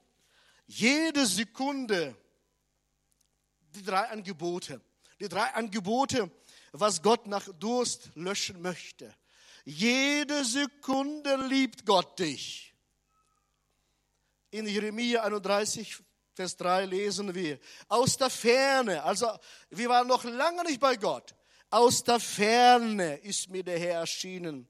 jede 0.66 1.28
Sekunde, 1.28 2.16
die 3.76 3.84
drei 3.84 4.08
Angebote, 4.10 4.82
die 5.20 5.30
drei 5.30 5.54
Angebote, 5.54 6.32
was 6.72 7.02
Gott 7.02 7.28
nach 7.28 7.48
Durst 7.60 8.12
löschen 8.16 8.62
möchte. 8.62 9.14
Jede 9.66 10.46
Sekunde 10.46 11.36
liebt 11.48 11.86
Gott 11.86 12.18
dich. 12.20 12.74
In 14.52 14.68
Jeremia 14.68 15.24
31, 15.24 15.98
Vers 16.34 16.58
3 16.58 16.86
lesen 16.86 17.36
wir, 17.36 17.60
aus 17.88 18.18
der 18.18 18.30
Ferne, 18.30 19.04
also 19.04 19.28
wir 19.70 19.90
waren 19.90 20.08
noch 20.08 20.24
lange 20.24 20.64
nicht 20.64 20.80
bei 20.80 20.96
Gott, 20.96 21.36
aus 21.70 22.04
der 22.04 22.20
Ferne 22.20 23.18
ist 23.18 23.50
mir 23.50 23.64
der 23.64 23.78
Herr 23.78 24.00
erschienen. 24.00 24.68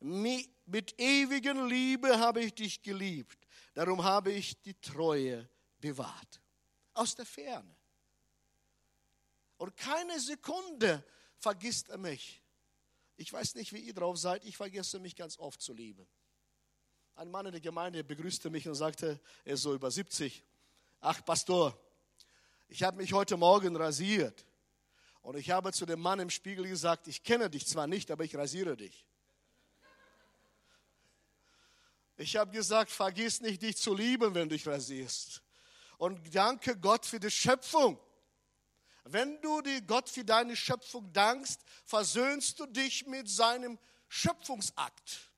Mit 0.00 0.98
ewigen 0.98 1.68
Liebe 1.68 2.18
habe 2.18 2.40
ich 2.40 2.54
dich 2.54 2.82
geliebt, 2.82 3.46
darum 3.74 4.02
habe 4.02 4.32
ich 4.32 4.60
die 4.62 4.74
Treue 4.80 5.48
bewahrt. 5.78 6.40
Aus 6.94 7.14
der 7.14 7.26
Ferne. 7.26 7.75
Und 9.58 9.76
keine 9.76 10.18
Sekunde 10.20 11.04
vergisst 11.36 11.88
er 11.88 11.98
mich. 11.98 12.42
Ich 13.16 13.32
weiß 13.32 13.54
nicht, 13.54 13.72
wie 13.72 13.78
ihr 13.78 13.94
drauf 13.94 14.18
seid, 14.18 14.44
ich 14.44 14.56
vergesse 14.56 14.98
mich 14.98 15.16
ganz 15.16 15.38
oft 15.38 15.60
zu 15.60 15.72
lieben. 15.72 16.06
Ein 17.14 17.30
Mann 17.30 17.46
in 17.46 17.52
der 17.52 17.62
Gemeinde 17.62 18.04
begrüßte 18.04 18.50
mich 18.50 18.68
und 18.68 18.74
sagte, 18.74 19.18
er 19.44 19.54
ist 19.54 19.62
so 19.62 19.72
über 19.72 19.90
70, 19.90 20.44
ach 21.00 21.24
Pastor, 21.24 21.78
ich 22.68 22.82
habe 22.82 22.98
mich 22.98 23.12
heute 23.14 23.36
Morgen 23.36 23.74
rasiert. 23.76 24.44
Und 25.22 25.36
ich 25.36 25.50
habe 25.50 25.72
zu 25.72 25.86
dem 25.86 26.00
Mann 26.00 26.20
im 26.20 26.30
Spiegel 26.30 26.68
gesagt, 26.68 27.08
ich 27.08 27.22
kenne 27.22 27.50
dich 27.50 27.66
zwar 27.66 27.86
nicht, 27.86 28.10
aber 28.10 28.24
ich 28.24 28.36
rasiere 28.36 28.76
dich. 28.76 29.06
Ich 32.18 32.36
habe 32.36 32.52
gesagt, 32.52 32.90
vergiss 32.90 33.40
nicht, 33.40 33.60
dich 33.62 33.76
zu 33.76 33.94
lieben, 33.94 34.34
wenn 34.34 34.48
du 34.48 34.54
dich 34.54 34.66
rasierst. 34.66 35.42
Und 35.98 36.34
danke 36.34 36.78
Gott 36.78 37.06
für 37.06 37.18
die 37.18 37.30
Schöpfung. 37.30 37.98
Wenn 39.08 39.40
du 39.40 39.60
dir 39.62 39.82
Gott 39.82 40.08
für 40.08 40.24
deine 40.24 40.56
Schöpfung 40.56 41.12
dankst, 41.12 41.60
versöhnst 41.84 42.58
du 42.58 42.66
dich 42.66 43.06
mit 43.06 43.28
seinem 43.28 43.78
Schöpfungsakt. 44.08 45.30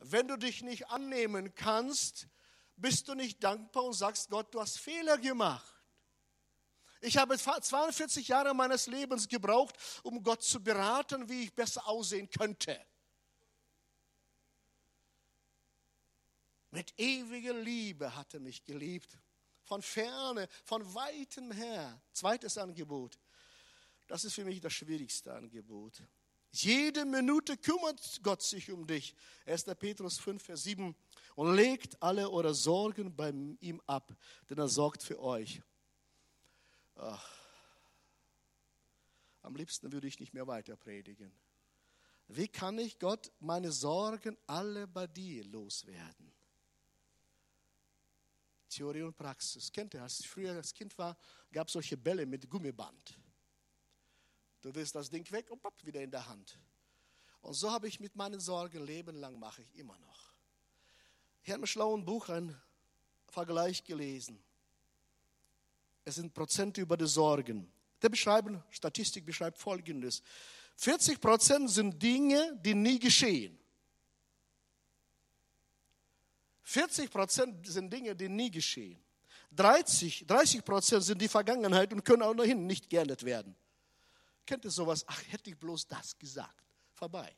Wenn 0.00 0.28
du 0.28 0.36
dich 0.36 0.62
nicht 0.62 0.86
annehmen 0.88 1.54
kannst, 1.54 2.26
bist 2.76 3.08
du 3.08 3.14
nicht 3.14 3.42
dankbar 3.42 3.84
und 3.84 3.94
sagst, 3.94 4.28
Gott, 4.28 4.52
du 4.54 4.60
hast 4.60 4.78
Fehler 4.78 5.16
gemacht. 5.16 5.66
Ich 7.00 7.16
habe 7.16 7.38
42 7.38 8.28
Jahre 8.28 8.52
meines 8.52 8.86
Lebens 8.86 9.28
gebraucht, 9.28 9.74
um 10.02 10.22
Gott 10.22 10.42
zu 10.42 10.62
beraten, 10.62 11.30
wie 11.30 11.44
ich 11.44 11.54
besser 11.54 11.86
aussehen 11.88 12.28
könnte. 12.28 12.78
Mit 16.70 16.92
ewiger 16.98 17.54
Liebe 17.54 18.14
hat 18.14 18.34
er 18.34 18.40
mich 18.40 18.62
geliebt 18.62 19.18
von 19.72 19.80
ferne, 19.80 20.48
von 20.64 20.94
weitem 20.94 21.50
her. 21.50 21.98
Zweites 22.12 22.58
Angebot. 22.58 23.18
Das 24.06 24.22
ist 24.22 24.34
für 24.34 24.44
mich 24.44 24.60
das 24.60 24.74
schwierigste 24.74 25.32
Angebot. 25.32 26.02
Jede 26.50 27.06
Minute 27.06 27.56
kümmert 27.56 28.20
Gott 28.22 28.42
sich 28.42 28.70
um 28.70 28.86
dich. 28.86 29.14
1. 29.46 29.64
Petrus 29.78 30.18
5, 30.18 30.42
Vers 30.42 30.64
7. 30.64 30.94
Und 31.36 31.56
legt 31.56 32.02
alle 32.02 32.30
eure 32.30 32.54
Sorgen 32.54 33.16
bei 33.16 33.30
ihm 33.60 33.80
ab, 33.86 34.14
denn 34.50 34.58
er 34.58 34.68
sorgt 34.68 35.02
für 35.02 35.18
euch. 35.18 35.62
Ach. 36.96 37.26
Am 39.40 39.56
liebsten 39.56 39.90
würde 39.90 40.06
ich 40.06 40.20
nicht 40.20 40.34
mehr 40.34 40.46
weiter 40.46 40.76
predigen. 40.76 41.32
Wie 42.28 42.48
kann 42.48 42.78
ich 42.78 42.98
Gott 42.98 43.32
meine 43.40 43.72
Sorgen 43.72 44.36
alle 44.46 44.86
bei 44.86 45.06
dir 45.06 45.46
loswerden? 45.46 46.30
Theorie 48.72 49.02
und 49.02 49.16
Praxis. 49.16 49.70
Kennt 49.70 49.94
ihr, 49.94 50.02
als 50.02 50.20
ich 50.20 50.28
früher 50.28 50.54
als 50.54 50.72
Kind 50.72 50.96
war, 50.98 51.16
gab 51.52 51.66
es 51.66 51.74
solche 51.74 51.96
Bälle 51.96 52.26
mit 52.26 52.48
Gummiband. 52.48 53.18
Du 54.60 54.74
wirst 54.74 54.94
das 54.94 55.10
Ding 55.10 55.30
weg 55.30 55.50
und 55.50 55.60
pop, 55.60 55.74
wieder 55.84 56.00
in 56.00 56.10
der 56.10 56.26
Hand. 56.26 56.58
Und 57.40 57.54
so 57.54 57.70
habe 57.70 57.88
ich 57.88 57.98
mit 58.00 58.14
meinen 58.14 58.40
Sorgen 58.40 58.86
Leben 58.86 59.16
lang 59.16 59.38
mache 59.38 59.62
ich 59.62 59.76
immer 59.76 59.98
noch. 59.98 60.32
Ich 61.42 61.50
habe 61.50 61.60
im 61.60 61.66
schlauen 61.66 62.04
Buch 62.04 62.28
ein 62.28 62.56
Vergleich 63.26 63.82
gelesen. 63.82 64.42
Es 66.04 66.14
sind 66.16 66.32
Prozente 66.32 66.80
über 66.80 66.96
die 66.96 67.06
Sorgen. 67.06 67.70
Der 68.00 68.08
beschreiben, 68.08 68.62
Statistik 68.70 69.26
beschreibt 69.26 69.58
folgendes. 69.58 70.22
40 70.76 71.20
Prozent 71.20 71.70
sind 71.70 72.00
Dinge, 72.02 72.58
die 72.64 72.74
nie 72.74 72.98
geschehen. 72.98 73.58
40 76.62 77.10
Prozent 77.10 77.66
sind 77.66 77.92
Dinge, 77.92 78.14
die 78.14 78.28
nie 78.28 78.50
geschehen. 78.50 79.02
30, 79.52 80.26
30 80.26 80.64
Prozent 80.64 81.04
sind 81.04 81.20
die 81.20 81.28
Vergangenheit 81.28 81.92
und 81.92 82.04
können 82.04 82.22
auch 82.22 82.34
noch 82.34 82.46
nicht 82.46 82.88
geändert 82.88 83.24
werden. 83.24 83.54
Kennt 84.46 84.64
ihr 84.64 84.70
sowas? 84.70 85.04
Ach, 85.06 85.22
hätte 85.30 85.50
ich 85.50 85.58
bloß 85.58 85.86
das 85.86 86.18
gesagt. 86.18 86.64
Vorbei. 86.94 87.34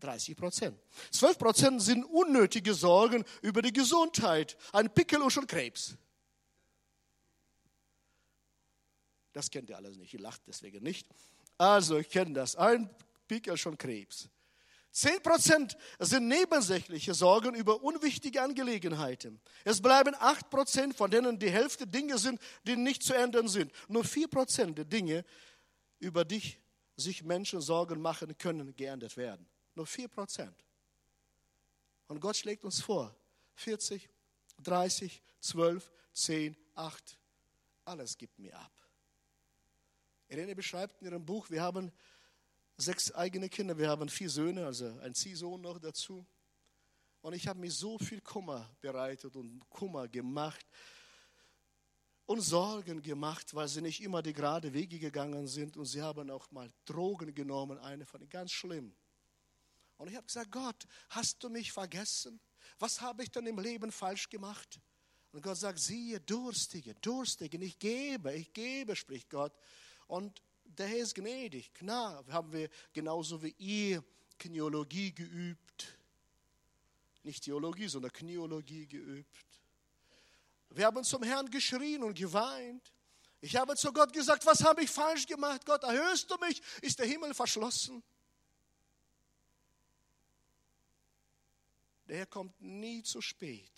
30 0.00 0.36
Prozent. 0.36 0.78
12 1.10 1.38
Prozent 1.38 1.82
sind 1.82 2.04
unnötige 2.04 2.74
Sorgen 2.74 3.24
über 3.40 3.62
die 3.62 3.72
Gesundheit. 3.72 4.56
Ein 4.72 4.92
Pickel 4.92 5.22
und 5.22 5.30
schon 5.30 5.46
Krebs. 5.46 5.96
Das 9.32 9.50
kennt 9.50 9.70
ihr 9.70 9.76
alles 9.76 9.96
nicht. 9.96 10.12
Ihr 10.12 10.20
lacht 10.20 10.42
deswegen 10.46 10.82
nicht. 10.82 11.06
Also, 11.56 11.98
ich 11.98 12.08
kenne 12.08 12.34
das. 12.34 12.56
Ein 12.56 12.90
Pickel, 13.28 13.56
schon 13.56 13.78
Krebs. 13.78 14.28
10% 14.94 15.74
sind 16.00 16.28
nebensächliche 16.28 17.14
Sorgen 17.14 17.54
über 17.54 17.82
unwichtige 17.82 18.42
Angelegenheiten. 18.42 19.40
Es 19.64 19.80
bleiben 19.80 20.14
8%, 20.14 20.94
von 20.94 21.10
denen 21.10 21.38
die 21.38 21.50
Hälfte 21.50 21.86
Dinge 21.86 22.18
sind, 22.18 22.40
die 22.64 22.76
nicht 22.76 23.02
zu 23.02 23.14
ändern 23.14 23.48
sind. 23.48 23.72
Nur 23.88 24.04
4% 24.04 24.74
der 24.74 24.84
Dinge, 24.84 25.24
über 25.98 26.24
die 26.24 26.42
sich 26.96 27.22
Menschen 27.22 27.62
Sorgen 27.62 28.02
machen 28.02 28.36
können, 28.36 28.76
geändert 28.76 29.16
werden. 29.16 29.46
Nur 29.74 29.86
4%. 29.86 30.52
Und 32.08 32.20
Gott 32.20 32.36
schlägt 32.36 32.64
uns 32.64 32.82
vor, 32.82 33.16
40, 33.54 34.10
30, 34.62 35.22
12, 35.40 35.90
10, 36.12 36.56
8. 36.74 37.18
alles 37.86 38.18
gibt 38.18 38.38
mir 38.38 38.54
ab. 38.54 38.72
Irene 40.28 40.54
beschreibt 40.54 41.00
in 41.00 41.08
ihrem 41.08 41.24
Buch, 41.24 41.48
wir 41.48 41.62
haben 41.62 41.90
sechs 42.82 43.12
eigene 43.12 43.48
Kinder, 43.48 43.78
wir 43.78 43.88
haben 43.88 44.08
vier 44.08 44.28
Söhne, 44.28 44.66
also 44.66 44.86
ein 45.00 45.14
Ziehsohn 45.14 45.60
noch 45.60 45.78
dazu. 45.78 46.26
Und 47.20 47.34
ich 47.34 47.46
habe 47.46 47.60
mir 47.60 47.70
so 47.70 47.98
viel 47.98 48.20
Kummer 48.20 48.68
bereitet 48.80 49.36
und 49.36 49.60
Kummer 49.70 50.08
gemacht 50.08 50.66
und 52.26 52.40
Sorgen 52.40 53.00
gemacht, 53.00 53.54
weil 53.54 53.68
sie 53.68 53.80
nicht 53.80 54.02
immer 54.02 54.22
die 54.22 54.32
gerade 54.32 54.72
Wege 54.72 54.98
gegangen 54.98 55.46
sind 55.46 55.76
und 55.76 55.84
sie 55.84 56.02
haben 56.02 56.30
auch 56.30 56.50
mal 56.50 56.72
Drogen 56.84 57.32
genommen, 57.34 57.78
eine 57.78 58.04
von 58.04 58.20
den 58.20 58.28
ganz 58.28 58.50
schlimm. 58.50 58.94
Und 59.98 60.08
ich 60.08 60.16
habe 60.16 60.26
gesagt, 60.26 60.50
Gott, 60.50 60.86
hast 61.10 61.42
du 61.44 61.48
mich 61.48 61.70
vergessen? 61.70 62.40
Was 62.78 63.00
habe 63.00 63.22
ich 63.22 63.30
denn 63.30 63.46
im 63.46 63.58
Leben 63.58 63.92
falsch 63.92 64.28
gemacht? 64.28 64.80
Und 65.30 65.42
Gott 65.42 65.56
sagt, 65.56 65.78
siehe, 65.78 66.20
Durstige, 66.20 66.94
Durstige, 66.96 67.56
ich 67.58 67.78
gebe, 67.78 68.34
ich 68.34 68.52
gebe, 68.52 68.96
spricht 68.96 69.30
Gott. 69.30 69.52
Und 70.08 70.42
der 70.78 70.86
Herr 70.86 70.98
ist 70.98 71.14
gnädig. 71.14 71.72
Klar, 71.74 72.24
haben 72.28 72.52
wir 72.52 72.68
genauso 72.92 73.42
wie 73.42 73.54
ihr 73.58 74.02
Kniologie 74.38 75.12
geübt. 75.12 75.98
Nicht 77.22 77.44
Theologie, 77.44 77.88
sondern 77.88 78.12
Kniologie 78.12 78.86
geübt. 78.86 79.60
Wir 80.70 80.86
haben 80.86 81.04
zum 81.04 81.22
Herrn 81.22 81.50
geschrien 81.50 82.02
und 82.02 82.14
geweint. 82.14 82.92
Ich 83.40 83.56
habe 83.56 83.76
zu 83.76 83.92
Gott 83.92 84.12
gesagt, 84.12 84.46
was 84.46 84.62
habe 84.62 84.82
ich 84.82 84.90
falsch 84.90 85.26
gemacht? 85.26 85.64
Gott, 85.66 85.82
erhörst 85.82 86.30
du 86.30 86.36
mich? 86.38 86.62
Ist 86.80 86.98
der 86.98 87.06
Himmel 87.06 87.34
verschlossen? 87.34 88.02
Der 92.06 92.18
Herr 92.18 92.26
kommt 92.26 92.60
nie 92.60 93.02
zu 93.02 93.20
spät. 93.20 93.72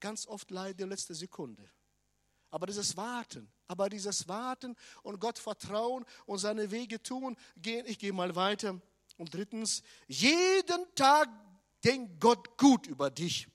Ganz 0.00 0.26
oft 0.26 0.50
leider 0.50 0.74
die 0.74 0.90
letzte 0.90 1.14
Sekunde. 1.14 1.70
Aber 2.52 2.66
dieses 2.66 2.98
Warten, 2.98 3.50
aber 3.66 3.88
dieses 3.88 4.28
Warten 4.28 4.76
und 5.02 5.18
Gott 5.18 5.38
vertrauen 5.38 6.04
und 6.26 6.36
seine 6.36 6.70
Wege 6.70 7.02
tun, 7.02 7.34
gehen, 7.56 7.86
ich 7.86 7.98
gehe 7.98 8.12
mal 8.12 8.36
weiter. 8.36 8.78
Und 9.16 9.32
drittens, 9.32 9.82
jeden 10.06 10.84
Tag 10.94 11.30
denkt 11.82 12.20
Gott 12.20 12.58
gut 12.58 12.86
über 12.86 13.10
dich. 13.10 13.48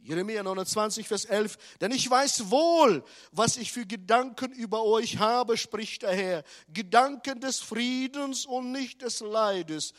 Jeremia 0.00 0.42
29, 0.42 1.06
Vers 1.06 1.24
11. 1.24 1.56
Denn 1.80 1.92
ich 1.92 2.10
weiß 2.10 2.50
wohl, 2.50 3.04
was 3.30 3.56
ich 3.56 3.70
für 3.70 3.86
Gedanken 3.86 4.50
über 4.50 4.82
euch 4.82 5.18
habe, 5.18 5.56
spricht 5.56 6.02
der 6.02 6.16
Herr. 6.16 6.44
Gedanken 6.66 7.40
des 7.40 7.60
Friedens 7.60 8.44
und 8.44 8.72
nicht 8.72 9.02
des 9.02 9.20
Leides, 9.20 9.92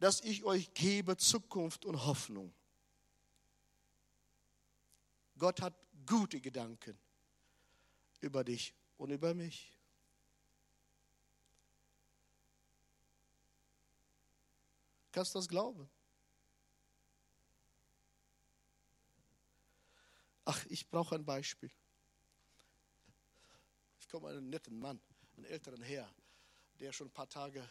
dass 0.00 0.20
ich 0.20 0.42
euch 0.42 0.74
gebe 0.74 1.16
Zukunft 1.16 1.84
und 1.84 2.06
Hoffnung. 2.06 2.52
Gott 5.38 5.62
hat 5.62 5.74
gute 6.06 6.40
Gedanken 6.40 6.98
über 8.24 8.42
dich 8.42 8.74
und 8.96 9.10
über 9.10 9.34
mich. 9.34 9.70
Kannst 15.12 15.34
du 15.34 15.38
das 15.38 15.46
glauben? 15.46 15.88
Ach, 20.44 20.66
ich 20.66 20.88
brauche 20.88 21.14
ein 21.14 21.24
Beispiel. 21.24 21.70
Ich 24.00 24.08
komme 24.08 24.28
einen 24.28 24.50
netten 24.50 24.78
Mann, 24.78 25.00
einen 25.36 25.46
älteren 25.46 25.82
Herr, 25.82 26.12
der 26.80 26.92
schon 26.92 27.06
ein 27.06 27.12
paar 27.12 27.28
Tage 27.28 27.68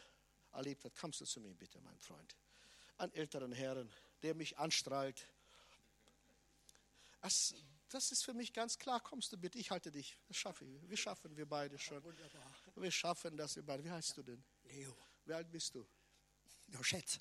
erlebt 0.53 0.85
hat. 0.85 0.95
Kommst 0.95 1.21
du 1.21 1.25
zu 1.25 1.41
mir 1.41 1.53
bitte, 1.53 1.81
mein 1.81 1.99
Freund? 1.99 2.35
Einen 2.97 3.11
älteren 3.13 3.51
Herrn, 3.51 3.91
der 4.21 4.35
mich 4.35 4.57
anstrahlt. 4.57 5.27
Das, 7.21 7.53
das 7.93 8.11
ist 8.11 8.23
für 8.23 8.33
mich 8.33 8.51
ganz 8.53 8.77
klar. 8.77 8.99
Kommst 8.99 9.31
du 9.31 9.37
bitte, 9.37 9.57
ich 9.59 9.71
halte 9.71 9.91
dich. 9.91 10.17
Das 10.27 10.37
schaffe 10.37 10.65
ich. 10.65 10.89
Wir 10.89 10.97
schaffen 10.97 11.35
wir 11.35 11.45
beide 11.47 11.77
schon. 11.77 12.03
Wunderbar. 12.03 12.51
Wir 12.75 12.91
schaffen 12.91 13.37
das 13.37 13.55
wir 13.55 13.63
beide. 13.63 13.83
Wie 13.83 13.91
heißt 13.91 14.17
du 14.17 14.23
denn? 14.23 14.43
Leo. 14.63 14.95
Wie 15.25 15.33
alt 15.33 15.49
bist 15.51 15.73
du? 15.75 15.85
Ja, 16.67 16.83
Schätz. 16.83 17.19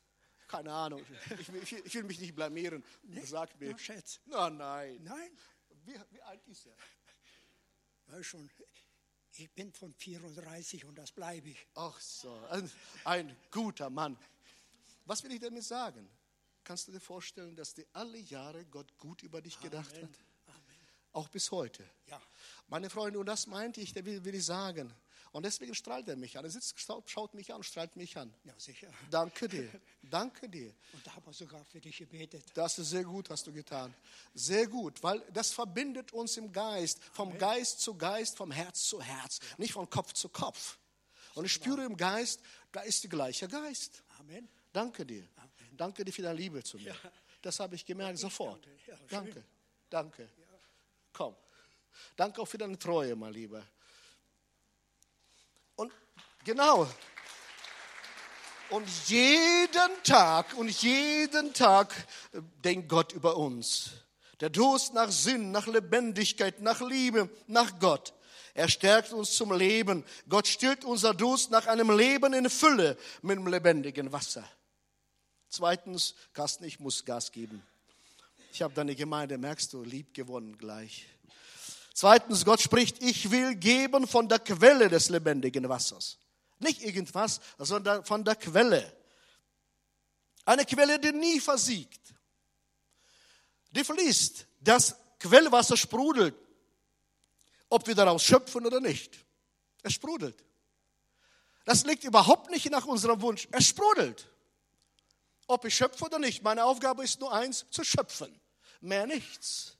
Keine 0.48 0.72
Ahnung. 0.72 1.04
Ich 1.38 1.52
will, 1.52 1.62
ich 1.62 1.72
will- 1.72 1.82
ich 1.84 1.94
will 1.94 2.02
mich 2.04 2.20
nicht 2.20 2.34
blamieren. 2.34 2.84
Sag 3.24 3.58
mir. 3.60 3.70
Ja, 3.70 3.78
Schätz. 3.78 4.20
Na, 4.26 4.50
nein. 4.50 5.02
Nein, 5.02 5.30
Wie, 5.84 5.94
wie 6.10 6.22
alt 6.22 6.46
ist 6.46 6.66
er? 6.66 6.76
ja, 8.08 8.22
schon. 8.22 8.50
Ich 9.36 9.50
bin 9.52 9.72
von 9.72 9.92
34 9.94 10.84
und 10.84 10.94
das 10.96 11.10
bleibe 11.10 11.48
ich. 11.48 11.66
Ach 11.74 11.98
so, 12.00 12.34
ein, 12.50 12.70
ein 13.04 13.36
guter 13.50 13.88
Mann. 13.88 14.18
Was 15.06 15.22
will 15.24 15.32
ich 15.32 15.40
damit 15.40 15.64
sagen? 15.64 16.08
Kannst 16.64 16.86
du 16.86 16.92
dir 16.92 17.00
vorstellen, 17.00 17.56
dass 17.56 17.72
dir 17.74 17.86
alle 17.94 18.18
Jahre 18.18 18.64
Gott 18.66 18.96
gut 18.98 19.22
über 19.22 19.40
dich 19.40 19.58
gedacht 19.58 19.94
hat? 20.00 20.10
Auch 21.12 21.28
bis 21.28 21.50
heute. 21.50 21.84
Ja. 22.06 22.20
Meine 22.68 22.88
Freunde, 22.88 23.18
und 23.18 23.26
das 23.26 23.46
meinte 23.46 23.80
ich, 23.80 23.92
der 23.92 24.04
will, 24.04 24.24
will 24.24 24.34
ich 24.34 24.44
sagen. 24.44 24.92
Und 25.32 25.44
deswegen 25.44 25.74
strahlt 25.74 26.06
er 26.08 26.16
mich 26.16 26.36
an. 26.36 26.44
Er 26.44 26.50
sitzt, 26.50 26.78
schaut 26.78 27.32
mich 27.32 27.52
an, 27.54 27.62
strahlt 27.62 27.96
mich 27.96 28.18
an. 28.18 28.34
Ja, 28.44 28.52
sicher. 28.58 28.88
Danke 29.10 29.48
dir. 29.48 29.70
Danke 30.02 30.46
dir. 30.46 30.74
Und 30.92 31.06
da 31.06 31.14
haben 31.14 31.24
wir 31.24 31.32
sogar 31.32 31.64
für 31.64 31.80
dich 31.80 31.96
gebetet. 31.96 32.44
Das 32.52 32.78
ist 32.78 32.90
sehr 32.90 33.04
gut, 33.04 33.30
hast 33.30 33.46
du 33.46 33.52
getan. 33.52 33.94
Sehr 34.34 34.66
gut, 34.66 35.02
weil 35.02 35.20
das 35.32 35.52
verbindet 35.52 36.12
uns 36.12 36.36
im 36.36 36.52
Geist, 36.52 37.02
vom 37.12 37.36
Geist 37.38 37.80
zu 37.80 37.96
Geist, 37.96 38.36
vom 38.36 38.50
Herz 38.50 38.84
zu 38.84 39.00
Herz, 39.00 39.40
nicht 39.56 39.72
von 39.72 39.88
Kopf 39.88 40.12
zu 40.12 40.28
Kopf. 40.28 40.78
Und 41.34 41.46
ich 41.46 41.52
spüre 41.52 41.82
im 41.84 41.96
Geist, 41.96 42.42
da 42.70 42.80
ist 42.80 43.02
der 43.02 43.10
gleiche 43.10 43.48
Geist. 43.48 44.02
Amen. 44.18 44.46
Danke 44.70 45.06
dir. 45.06 45.26
Danke 45.76 46.04
dir 46.04 46.12
für 46.12 46.22
deine 46.22 46.38
Liebe 46.38 46.62
zu 46.62 46.76
mir. 46.76 46.94
Das 47.40 47.58
habe 47.58 47.74
ich 47.74 47.86
gemerkt 47.86 48.18
sofort. 48.18 48.66
danke. 48.66 48.86
Ja. 48.86 48.98
Danke. 49.08 49.44
Danke. 49.88 50.28
Komm. 51.12 51.36
Danke 52.16 52.40
auch 52.40 52.46
für 52.46 52.58
deine 52.58 52.78
Treue, 52.78 53.16
mein 53.16 53.32
Lieber. 53.32 53.62
Und 55.76 55.92
genau. 56.44 56.88
Und 58.70 58.88
jeden 59.06 60.02
Tag 60.02 60.54
und 60.56 60.70
jeden 60.82 61.52
Tag 61.52 61.94
äh, 62.32 62.40
denkt 62.64 62.88
Gott 62.88 63.12
über 63.12 63.36
uns. 63.36 63.90
Der 64.40 64.50
Durst 64.50 64.94
nach 64.94 65.10
Sinn, 65.10 65.50
nach 65.50 65.66
Lebendigkeit, 65.66 66.60
nach 66.60 66.80
Liebe, 66.80 67.28
nach 67.46 67.78
Gott. 67.78 68.14
Er 68.54 68.68
stärkt 68.68 69.12
uns 69.12 69.34
zum 69.34 69.52
Leben. 69.52 70.04
Gott 70.28 70.46
stillt 70.46 70.84
unser 70.84 71.14
Durst 71.14 71.50
nach 71.50 71.66
einem 71.66 71.96
Leben 71.96 72.32
in 72.32 72.50
Fülle 72.50 72.96
mit 73.22 73.36
dem 73.36 73.46
lebendigen 73.46 74.12
Wasser. 74.12 74.44
Zweitens, 75.48 76.14
Carsten, 76.32 76.64
ich 76.64 76.80
muss 76.80 77.04
Gas 77.04 77.30
geben. 77.30 77.62
Ich 78.54 78.60
habe 78.60 78.74
deine 78.74 78.94
Gemeinde, 78.94 79.38
merkst 79.38 79.72
du, 79.72 79.82
lieb 79.82 80.12
gewonnen 80.12 80.58
gleich. 80.58 81.06
Zweitens, 81.94 82.44
Gott 82.44 82.60
spricht, 82.60 83.02
ich 83.02 83.30
will 83.30 83.54
geben 83.54 84.06
von 84.06 84.28
der 84.28 84.40
Quelle 84.40 84.90
des 84.90 85.08
lebendigen 85.08 85.66
Wassers. 85.70 86.18
Nicht 86.58 86.82
irgendwas, 86.82 87.40
sondern 87.56 88.04
von 88.04 88.22
der 88.22 88.36
Quelle. 88.36 88.94
Eine 90.44 90.66
Quelle, 90.66 90.98
die 90.98 91.12
nie 91.12 91.40
versiegt. 91.40 92.14
Die 93.70 93.84
fließt. 93.84 94.46
Das 94.60 94.96
Quellwasser 95.18 95.78
sprudelt. 95.78 96.34
Ob 97.70 97.86
wir 97.86 97.94
daraus 97.94 98.22
schöpfen 98.22 98.66
oder 98.66 98.80
nicht. 98.80 99.18
Es 99.82 99.94
sprudelt. 99.94 100.44
Das 101.64 101.86
liegt 101.86 102.04
überhaupt 102.04 102.50
nicht 102.50 102.70
nach 102.70 102.84
unserem 102.84 103.22
Wunsch. 103.22 103.48
Es 103.50 103.66
sprudelt. 103.66 104.28
Ob 105.46 105.64
ich 105.64 105.74
schöpfe 105.74 106.04
oder 106.04 106.18
nicht. 106.18 106.42
Meine 106.42 106.66
Aufgabe 106.66 107.02
ist 107.02 107.18
nur 107.18 107.32
eins, 107.32 107.64
zu 107.70 107.82
schöpfen. 107.82 108.41
Mehr 108.82 109.06
nichts. 109.06 109.76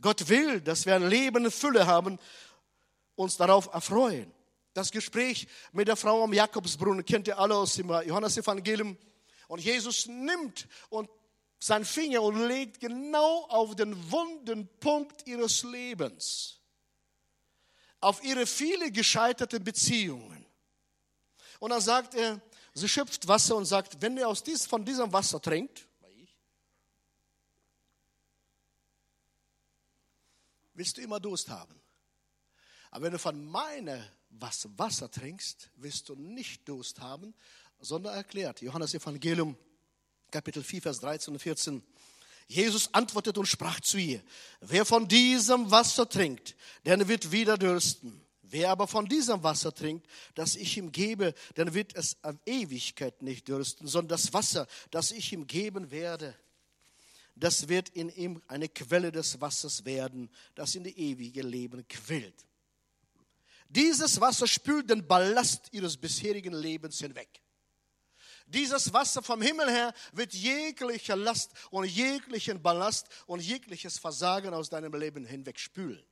Gott 0.00 0.28
will, 0.28 0.62
dass 0.62 0.86
wir 0.86 0.94
ein 0.94 1.08
Leben 1.08 1.44
in 1.44 1.50
Fülle 1.50 1.86
haben, 1.86 2.18
uns 3.16 3.36
darauf 3.36 3.72
erfreuen. 3.72 4.32
Das 4.72 4.90
Gespräch 4.90 5.46
mit 5.72 5.86
der 5.86 5.96
Frau 5.96 6.24
am 6.24 6.32
Jakobsbrunnen 6.32 7.04
kennt 7.04 7.28
ihr 7.28 7.38
alle 7.38 7.54
aus 7.54 7.74
dem 7.74 7.88
Johannesevangelium. 7.88 8.96
Und 9.48 9.60
Jesus 9.60 10.06
nimmt 10.06 10.66
und 10.88 11.10
seinen 11.58 11.84
Finger 11.84 12.22
und 12.22 12.48
legt 12.48 12.80
genau 12.80 13.44
auf 13.48 13.76
den 13.76 14.10
wunden 14.10 14.68
Punkt 14.80 15.26
ihres 15.26 15.62
Lebens, 15.62 16.60
auf 18.00 18.24
ihre 18.24 18.46
viele 18.46 18.90
gescheiterten 18.90 19.62
Beziehungen. 19.62 20.46
Und 21.58 21.70
dann 21.70 21.80
sagt 21.82 22.14
er, 22.14 22.40
sie 22.72 22.88
schöpft 22.88 23.28
Wasser 23.28 23.56
und 23.56 23.66
sagt, 23.66 24.00
wenn 24.00 24.16
ihr 24.16 24.28
aus 24.28 24.42
dies, 24.42 24.66
von 24.66 24.84
diesem 24.84 25.12
Wasser 25.12 25.40
trinkt, 25.40 25.85
wirst 30.76 30.96
du 30.96 31.02
immer 31.02 31.20
Durst 31.20 31.48
haben. 31.48 31.74
Aber 32.90 33.06
wenn 33.06 33.12
du 33.12 33.18
von 33.18 33.44
meiner 33.44 34.02
Wasser, 34.30 35.10
trinkst, 35.10 35.70
wirst 35.76 36.08
du 36.08 36.14
nicht 36.14 36.68
Durst 36.68 37.00
haben, 37.00 37.34
sondern 37.78 38.14
erklärt. 38.14 38.62
Johannes 38.62 38.94
Evangelium, 38.94 39.56
Kapitel 40.30 40.62
4, 40.62 40.82
Vers 40.82 41.00
13 41.00 41.34
und 41.34 41.40
14. 41.40 41.82
Jesus 42.48 42.92
antwortete 42.94 43.40
und 43.40 43.46
sprach 43.46 43.80
zu 43.80 43.98
ihr, 43.98 44.22
wer 44.60 44.84
von 44.84 45.08
diesem 45.08 45.70
Wasser 45.70 46.08
trinkt, 46.08 46.54
der 46.84 47.08
wird 47.08 47.32
wieder 47.32 47.58
dürsten. 47.58 48.22
Wer 48.48 48.70
aber 48.70 48.86
von 48.86 49.06
diesem 49.06 49.42
Wasser 49.42 49.74
trinkt, 49.74 50.06
das 50.36 50.54
ich 50.54 50.76
ihm 50.76 50.92
gebe, 50.92 51.34
dann 51.54 51.74
wird 51.74 51.96
es 51.96 52.16
auf 52.22 52.36
Ewigkeit 52.46 53.20
nicht 53.20 53.48
dürsten, 53.48 53.88
sondern 53.88 54.10
das 54.10 54.32
Wasser, 54.32 54.68
das 54.92 55.10
ich 55.10 55.32
ihm 55.32 55.48
geben 55.48 55.90
werde, 55.90 56.36
das 57.36 57.68
wird 57.68 57.90
in 57.90 58.08
ihm 58.08 58.42
eine 58.48 58.68
Quelle 58.68 59.12
des 59.12 59.40
Wassers 59.40 59.84
werden, 59.84 60.30
das 60.54 60.74
in 60.74 60.84
die 60.84 60.98
ewige 60.98 61.42
Leben 61.42 61.86
quillt. 61.86 62.46
Dieses 63.68 64.20
Wasser 64.20 64.46
spült 64.46 64.88
den 64.88 65.06
Ballast 65.06 65.68
ihres 65.72 65.96
bisherigen 65.96 66.54
Lebens 66.54 66.98
hinweg. 66.98 67.42
Dieses 68.46 68.92
Wasser 68.92 69.22
vom 69.22 69.42
Himmel 69.42 69.68
her 69.68 69.92
wird 70.12 70.32
jegliche 70.32 71.14
Last 71.14 71.50
und 71.70 71.84
jeglichen 71.84 72.62
Ballast 72.62 73.06
und 73.26 73.40
jegliches 73.40 73.98
Versagen 73.98 74.54
aus 74.54 74.70
deinem 74.70 74.94
Leben 74.94 75.26
hinweg 75.26 75.58
spülen. 75.58 76.04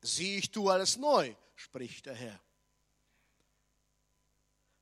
Sieh, 0.00 0.38
ich 0.38 0.50
tue 0.50 0.72
alles 0.72 0.96
neu, 0.96 1.34
spricht 1.54 2.06
der 2.06 2.14
Herr. 2.14 2.40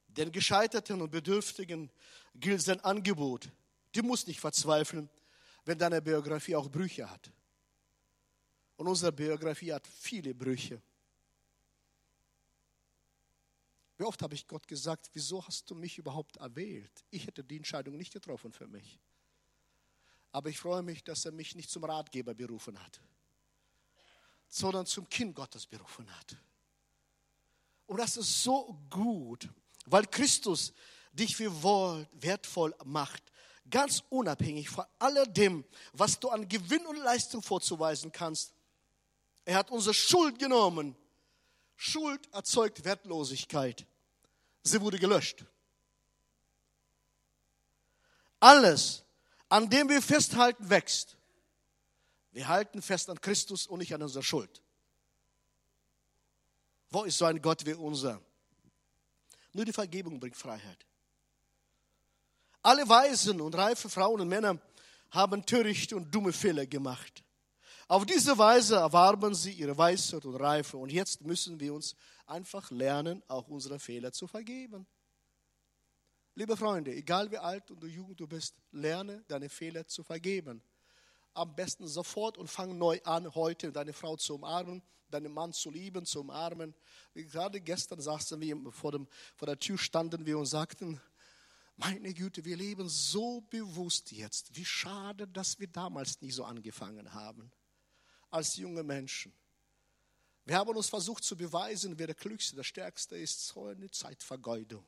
Den 0.07 0.33
Gescheiterten 0.33 1.03
und 1.03 1.11
Bedürftigen 1.11 1.90
gilt 2.35 2.62
sein 2.62 2.81
Angebot. 2.81 3.51
Du 3.92 4.02
musst 4.02 4.26
nicht 4.26 4.40
verzweifeln, 4.40 5.09
wenn 5.64 5.78
deine 5.78 6.00
Biografie 6.02 6.57
auch 6.57 6.70
Brüche 6.70 7.09
hat. 7.09 7.31
Und 8.76 8.88
unsere 8.88 9.12
Biografie 9.12 9.72
hat 9.72 9.87
viele 9.87 10.35
Brüche. 10.35 10.81
Wie 13.98 14.05
oft 14.05 14.20
habe 14.22 14.35
ich 14.35 14.48
Gott 14.48 14.66
gesagt, 14.66 15.11
wieso 15.12 15.46
hast 15.46 15.70
du 15.70 15.74
mich 15.74 15.98
überhaupt 15.98 16.38
erwählt? 16.38 17.05
Ich 17.11 17.26
hätte 17.26 17.44
die 17.44 17.59
Entscheidung 17.59 17.96
nicht 17.96 18.12
getroffen 18.12 18.52
für 18.52 18.66
mich. 18.66 18.98
Aber 20.33 20.48
ich 20.48 20.59
freue 20.59 20.83
mich, 20.83 21.05
dass 21.05 21.24
er 21.26 21.33
mich 21.33 21.55
nicht 21.55 21.70
zum 21.70 21.85
Ratgeber 21.85 22.35
berufen 22.35 22.83
hat, 22.83 23.00
sondern 24.48 24.87
zum 24.87 25.09
Kind 25.09 25.35
Gottes 25.37 25.66
berufen 25.66 26.11
hat. 26.18 26.37
Und 27.87 27.98
das 27.98 28.16
ist 28.16 28.42
so 28.42 28.76
gut, 28.88 29.48
weil 29.85 30.07
Christus 30.07 30.72
dich 31.12 31.37
für 31.37 31.52
wertvoll 32.12 32.74
macht, 32.85 33.32
ganz 33.70 34.03
unabhängig 34.11 34.68
von 34.68 34.85
alledem, 34.98 35.64
was 35.92 36.18
du 36.20 36.29
an 36.29 36.48
Gewinn 36.48 36.87
und 36.87 36.96
Leistung 36.96 37.42
vorzuweisen 37.42 38.12
kannst. 38.12 38.53
Er 39.44 39.57
hat 39.57 39.70
unsere 39.70 39.94
Schuld 39.94 40.38
genommen 40.38 40.96
Schuld 41.85 42.33
erzeugt 42.33 42.85
Wertlosigkeit. 42.85 43.85
Sie 44.62 44.81
wurde 44.81 45.01
gelöscht. 45.01 45.44
Alles, 48.38 49.03
an 49.48 49.68
dem 49.68 49.88
wir 49.88 50.01
festhalten, 50.01 50.70
wächst. 50.70 51.16
Wir 52.31 52.46
halten 52.46 52.83
fest 52.83 53.11
an 53.11 53.20
Christus 53.20 53.66
und 53.66 53.81
nicht 53.81 53.92
an 53.92 54.01
unserer 54.01 54.22
Schuld. 54.22 54.62
Wo 56.90 57.03
ist 57.03 57.18
so 57.18 57.25
ein 57.25 57.42
Gott 57.42 57.66
wie 57.66 57.75
unser? 57.75 58.22
Nur 59.53 59.64
die 59.64 59.72
Vergebung 59.72 60.20
bringt 60.20 60.37
Freiheit. 60.37 60.87
Alle 62.62 62.88
weisen 62.88 63.40
und 63.40 63.57
reife 63.57 63.88
Frauen 63.88 64.20
und 64.20 64.29
Männer 64.29 64.59
haben 65.11 65.44
törichte 65.44 65.96
und 65.96 66.14
dumme 66.14 66.33
Fehler 66.33 66.66
gemacht. 66.66 67.25
Auf 67.88 68.07
diese 68.07 68.38
Weise 68.38 68.77
erwarben 68.77 69.35
sie 69.35 69.53
ihre 69.53 69.77
Weisheit 69.77 70.25
und 70.25 70.37
Reife. 70.37 70.79
Und 70.79 70.90
jetzt 70.90 71.22
müssen 71.22 71.59
wir 71.61 71.75
uns 71.75 71.94
einfach 72.27 72.70
lernen, 72.70 73.22
auch 73.29 73.48
unsere 73.48 73.79
Fehler 73.79 74.12
zu 74.12 74.27
vergeben. 74.27 74.87
Liebe 76.35 76.57
Freunde, 76.57 76.94
egal 76.94 77.31
wie 77.31 77.37
alt 77.37 77.70
und 77.70 77.85
jung 77.85 78.16
du 78.16 78.27
bist, 78.27 78.55
lerne 78.70 79.22
deine 79.29 79.51
Fehler 79.51 79.87
zu 79.87 80.03
vergeben. 80.03 80.62
Am 81.35 81.55
besten 81.55 81.87
sofort 81.87 82.38
und 82.38 82.48
fang 82.48 82.79
neu 82.79 82.98
an, 83.05 83.35
heute 83.35 83.72
deine 83.72 83.92
Frau 83.92 84.16
zu 84.16 84.37
umarmen, 84.37 84.83
deinen 85.11 85.33
Mann 85.33 85.53
zu 85.53 85.70
lieben, 85.70 86.07
zu 86.07 86.20
umarmen. 86.20 86.75
Gerade 87.14 87.61
gestern 87.61 88.01
saßen 88.01 88.40
wir 88.40 88.57
vor, 88.70 88.92
dem, 88.92 89.07
vor 89.37 89.46
der 89.46 89.59
Tür, 89.59 89.77
standen 89.77 90.25
wir 90.25 90.38
und 90.38 90.46
sagten, 90.46 91.01
meine 91.85 92.14
Güte, 92.14 92.45
wir 92.45 92.57
leben 92.57 92.88
so 92.88 93.40
bewusst 93.51 94.12
jetzt. 94.12 94.55
Wie 94.57 94.64
schade, 94.64 95.27
dass 95.27 95.59
wir 95.59 95.66
damals 95.66 96.21
nicht 96.21 96.35
so 96.35 96.45
angefangen 96.45 97.12
haben 97.12 97.51
als 98.31 98.57
junge 98.57 98.83
Menschen. 98.83 99.33
Wir 100.45 100.57
haben 100.57 100.77
uns 100.77 100.88
versucht 100.88 101.25
zu 101.25 101.37
beweisen, 101.37 101.99
wer 101.99 102.07
der 102.07 102.14
Klügste, 102.14 102.57
der 102.57 102.64
Stärkste 102.64 103.16
ist. 103.16 103.47
So 103.49 103.66
eine 103.66 103.90
Zeitvergeudung. 103.90 104.85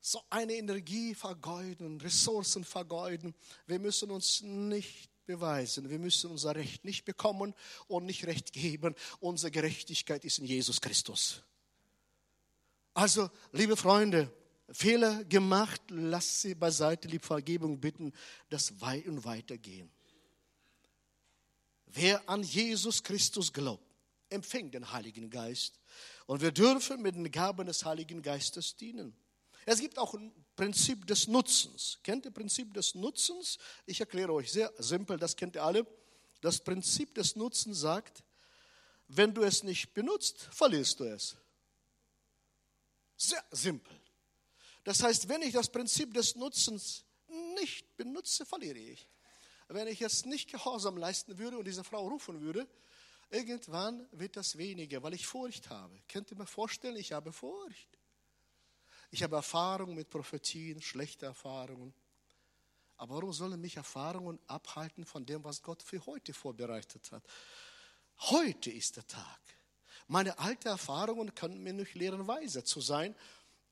So 0.00 0.20
eine 0.30 0.54
Energie 0.54 1.14
vergeuden, 1.14 2.00
Ressourcen 2.00 2.64
vergeuden. 2.64 3.34
Wir 3.66 3.78
müssen 3.78 4.10
uns 4.10 4.40
nicht 4.42 5.10
beweisen. 5.26 5.90
Wir 5.90 5.98
müssen 5.98 6.30
unser 6.30 6.56
Recht 6.56 6.84
nicht 6.84 7.04
bekommen 7.04 7.54
und 7.86 8.04
nicht 8.04 8.26
Recht 8.26 8.52
geben. 8.52 8.94
Unsere 9.20 9.50
Gerechtigkeit 9.50 10.24
ist 10.24 10.38
in 10.38 10.46
Jesus 10.46 10.80
Christus. 10.80 11.42
Also, 12.94 13.30
liebe 13.52 13.76
Freunde, 13.76 14.32
Fehler 14.72 15.24
gemacht, 15.24 15.82
lass 15.88 16.42
sie 16.42 16.54
beiseite, 16.54 17.08
lieb 17.08 17.24
Vergebung 17.24 17.80
bitten, 17.80 18.12
das 18.48 18.80
weit 18.80 19.06
und 19.06 19.24
weitergehen. 19.24 19.90
Wer 21.86 22.28
an 22.28 22.42
Jesus 22.42 23.02
Christus 23.02 23.52
glaubt, 23.52 23.84
empfängt 24.28 24.74
den 24.74 24.92
Heiligen 24.92 25.28
Geist. 25.28 25.80
Und 26.26 26.40
wir 26.40 26.52
dürfen 26.52 27.02
mit 27.02 27.16
den 27.16 27.30
Gaben 27.30 27.66
des 27.66 27.84
Heiligen 27.84 28.22
Geistes 28.22 28.76
dienen. 28.76 29.16
Es 29.66 29.80
gibt 29.80 29.98
auch 29.98 30.14
ein 30.14 30.32
Prinzip 30.54 31.06
des 31.06 31.26
Nutzens. 31.26 31.98
Kennt 32.04 32.24
ihr 32.24 32.30
Prinzip 32.30 32.72
des 32.74 32.94
Nutzens? 32.94 33.58
Ich 33.86 34.00
erkläre 34.00 34.32
euch 34.32 34.52
sehr 34.52 34.72
simpel, 34.78 35.18
das 35.18 35.36
kennt 35.36 35.56
ihr 35.56 35.64
alle. 35.64 35.86
Das 36.40 36.60
Prinzip 36.60 37.14
des 37.14 37.34
Nutzens 37.34 37.80
sagt, 37.80 38.22
wenn 39.08 39.34
du 39.34 39.42
es 39.42 39.64
nicht 39.64 39.92
benutzt, 39.92 40.48
verlierst 40.52 41.00
du 41.00 41.04
es. 41.04 41.36
Sehr 43.16 43.44
simpel. 43.50 43.99
Das 44.84 45.02
heißt, 45.02 45.28
wenn 45.28 45.42
ich 45.42 45.52
das 45.52 45.70
Prinzip 45.70 46.14
des 46.14 46.36
Nutzens 46.36 47.04
nicht 47.54 47.96
benutze, 47.96 48.44
verliere 48.46 48.78
ich 48.78 49.06
wenn 49.74 49.86
ich 49.86 50.00
jetzt 50.00 50.26
nicht 50.26 50.50
Gehorsam 50.50 50.96
leisten 50.96 51.38
würde 51.38 51.58
und 51.58 51.64
diese 51.64 51.84
Frau 51.84 52.08
rufen 52.08 52.40
würde, 52.40 52.66
irgendwann 53.30 54.06
wird 54.12 54.36
das 54.36 54.58
weniger, 54.58 55.02
weil 55.02 55.14
ich 55.14 55.26
Furcht 55.26 55.70
habe. 55.70 55.96
Könnt 56.08 56.30
ihr 56.30 56.36
mir 56.36 56.46
vorstellen, 56.46 56.96
ich 56.96 57.12
habe 57.12 57.32
Furcht. 57.32 57.88
Ich 59.12 59.22
habe 59.22 59.36
Erfahrungen 59.36 59.94
mit 59.94 60.10
Prophetien, 60.10 60.82
schlechte 60.82 61.26
Erfahrungen. 61.26 61.94
Aber 62.96 63.16
warum 63.16 63.32
sollen 63.32 63.60
mich 63.60 63.76
Erfahrungen 63.76 64.38
abhalten 64.46 65.04
von 65.04 65.24
dem, 65.24 65.42
was 65.42 65.62
Gott 65.62 65.82
für 65.82 66.04
heute 66.06 66.34
vorbereitet 66.34 67.10
hat? 67.12 67.22
Heute 68.18 68.70
ist 68.70 68.96
der 68.96 69.06
Tag. 69.06 69.40
Meine 70.06 70.38
alten 70.38 70.68
Erfahrungen 70.68 71.34
können 71.34 71.62
mir 71.62 71.72
nicht 71.72 71.94
lehren, 71.94 72.26
weise 72.26 72.64
zu 72.64 72.80
sein, 72.80 73.14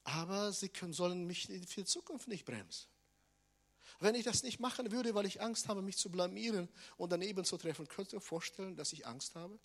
aber 0.09 0.53
sie 0.53 0.69
können, 0.69 0.93
sollen 0.93 1.27
mich 1.27 1.47
für 1.47 1.83
die 1.83 1.85
Zukunft 1.85 2.29
nicht 2.29 2.45
bremsen. 2.45 2.87
Wenn 4.01 4.15
ich 4.15 4.25
das 4.25 4.43
nicht 4.43 4.61
machen 4.61 4.91
würde, 4.93 5.15
weil 5.15 5.27
ich 5.27 5.41
Angst 5.41 5.69
habe, 5.69 5.83
mich 5.83 5.97
zu 5.97 6.11
blamieren 6.11 6.69
und 6.97 7.11
daneben 7.11 7.45
zu 7.45 7.57
treffen, 7.59 7.89
könnt 7.89 8.13
ihr 8.13 8.19
euch 8.19 8.25
vorstellen, 8.25 8.77
dass 8.77 8.93
ich 8.93 9.07
Angst 9.07 9.35
habe? 9.35 9.59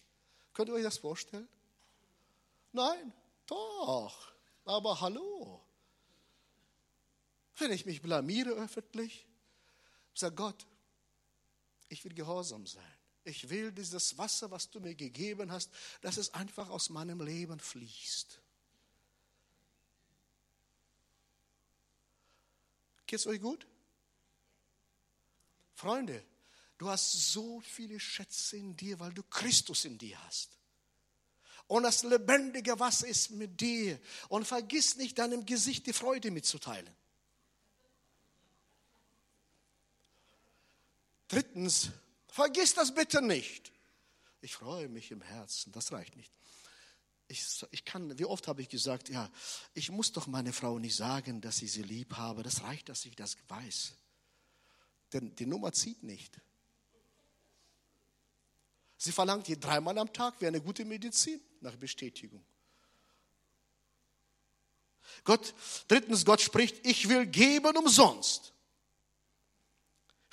Könnt 0.54 0.70
ihr 0.70 0.76
euch 0.76 0.84
das 0.84 0.98
vorstellen? 0.98 1.48
Nein, 2.72 3.14
doch. 3.46 4.34
Aber 4.66 5.00
hallo. 5.02 5.64
Wenn 7.58 7.72
ich 7.72 7.86
mich 7.86 8.02
blamiere 8.02 8.52
öffentlich, 8.52 9.28
sag 10.14 10.36
Gott, 10.36 10.66
ich 11.90 12.04
will 12.04 12.14
gehorsam 12.14 12.66
sein. 12.66 12.84
Ich 13.24 13.50
will 13.50 13.72
dieses 13.72 14.18
Wasser, 14.18 14.50
was 14.52 14.70
du 14.70 14.80
mir 14.80 14.96
gegeben 14.96 15.52
hast, 15.52 15.70
dass 16.02 16.18
es 16.18 16.34
einfach 16.34 16.70
aus 16.70 16.90
meinem 16.90 17.22
Leben 17.22 17.60
fließt. 17.60 18.43
Geht 23.14 23.20
es 23.20 23.28
euch 23.28 23.42
gut? 23.42 23.68
Freunde, 25.76 26.26
du 26.80 26.90
hast 26.90 27.12
so 27.32 27.62
viele 27.62 28.00
Schätze 28.00 28.58
in 28.58 28.76
dir, 28.76 29.00
weil 29.00 29.14
du 29.14 29.22
Christus 29.22 29.86
in 29.86 30.00
dir 30.00 30.20
hast. 30.26 30.58
Und 31.68 31.84
das 31.84 32.02
lebendige 32.02 32.80
Wasser 32.80 33.06
ist 33.06 33.30
mit 33.30 33.62
dir. 33.62 34.00
Und 34.30 34.48
vergiss 34.48 34.96
nicht, 34.96 35.20
deinem 35.20 35.46
Gesicht 35.46 35.86
die 35.86 35.94
Freude 35.94 36.32
mitzuteilen. 36.32 36.90
Drittens, 41.28 41.92
vergiss 42.30 42.74
das 42.74 42.96
bitte 42.96 43.22
nicht. 43.22 43.72
Ich 44.42 44.56
freue 44.56 44.90
mich 44.90 45.12
im 45.12 45.22
Herzen, 45.22 45.72
das 45.72 45.92
reicht 45.92 46.16
nicht. 46.16 46.34
Ich, 47.34 47.66
ich 47.72 47.84
kann, 47.84 48.20
wie 48.20 48.26
oft 48.26 48.48
habe 48.48 48.62
ich 48.62 48.70
gesagt, 48.70 49.10
ja, 49.10 49.28
ich 49.74 49.90
muss 49.90 50.12
doch 50.12 50.28
meine 50.28 50.54
Frau 50.54 50.78
nicht 50.78 50.96
sagen, 50.96 51.42
dass 51.42 51.64
ich 51.64 51.72
sie 51.72 51.82
lieb 51.82 52.16
habe. 52.16 52.44
Das 52.44 52.62
reicht, 52.62 52.90
dass 52.90 53.06
ich 53.06 53.16
das 53.16 53.38
weiß. 53.48 53.94
Denn 55.12 55.36
die 55.36 55.48
Nummer 55.48 55.74
zieht 55.74 56.04
nicht. 56.04 56.40
Sie 58.98 59.12
verlangt 59.12 59.48
je 59.48 59.56
dreimal 59.56 59.98
am 59.98 60.14
Tag, 60.14 60.40
wäre 60.42 60.50
eine 60.50 60.62
gute 60.62 60.86
Medizin 60.86 61.42
nach 61.60 61.76
Bestätigung. 61.76 62.46
Gott, 65.24 65.56
drittens, 65.88 66.26
Gott 66.26 66.40
spricht, 66.40 66.86
ich 66.86 67.10
will 67.10 67.26
geben 67.26 67.76
umsonst. 67.76 68.53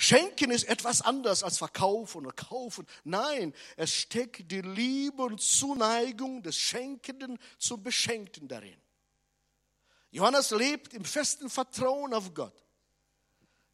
Schenken 0.01 0.51
ist 0.51 0.65
etwas 0.65 1.03
anderes 1.03 1.43
als 1.43 1.59
verkaufen 1.59 2.27
oder 2.27 2.33
kaufen. 2.33 2.87
Nein, 3.05 3.55
es 3.77 3.93
steckt 3.93 4.51
die 4.51 4.63
Liebe 4.63 5.23
und 5.23 5.41
Zuneigung 5.41 6.43
des 6.43 6.57
Schenkenden 6.57 7.39
zum 7.59 7.83
Beschenkten 7.83 8.49
darin. 8.49 8.81
Johannes 10.11 10.51
lebt 10.51 10.95
im 10.95 11.05
festen 11.05 11.51
Vertrauen 11.51 12.15
auf 12.15 12.33
Gott 12.35 12.61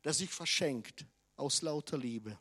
der 0.06 0.14
sich 0.14 0.30
verschenkt 0.30 1.04
aus 1.34 1.62
lauter 1.62 1.98
Liebe. 1.98 2.38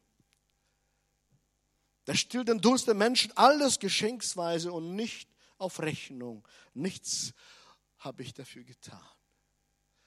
Der 2.06 2.14
stillt 2.14 2.48
den 2.48 2.62
Durst 2.62 2.86
der 2.86 2.94
Menschen, 2.94 3.36
alles 3.36 3.80
geschenksweise 3.80 4.72
und 4.72 4.96
nicht 4.96 5.28
auf 5.58 5.80
Rechnung. 5.80 6.48
Nichts 6.76 7.34
habe 7.98 8.22
ich 8.22 8.36
dafür 8.36 8.64
getan. 8.64 9.02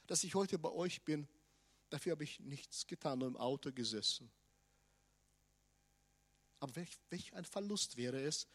Dass 0.07 0.23
ich 0.23 0.37
heute 0.37 0.57
bei 0.57 0.71
euch 0.71 1.03
bin, 1.03 1.27
dafür 1.91 2.13
habe 2.13 2.25
ich 2.25 2.41
nichts 2.41 2.87
getan, 2.87 3.19
nur 3.19 3.29
im 3.29 3.37
Auto 3.37 3.73
gesessen. 3.73 4.31
Aber 6.61 6.75
welch, 6.77 6.99
welch 7.11 7.35
ein 7.35 7.45
Verlust 7.45 7.97
wäre 7.97 8.21
es, 8.21 8.47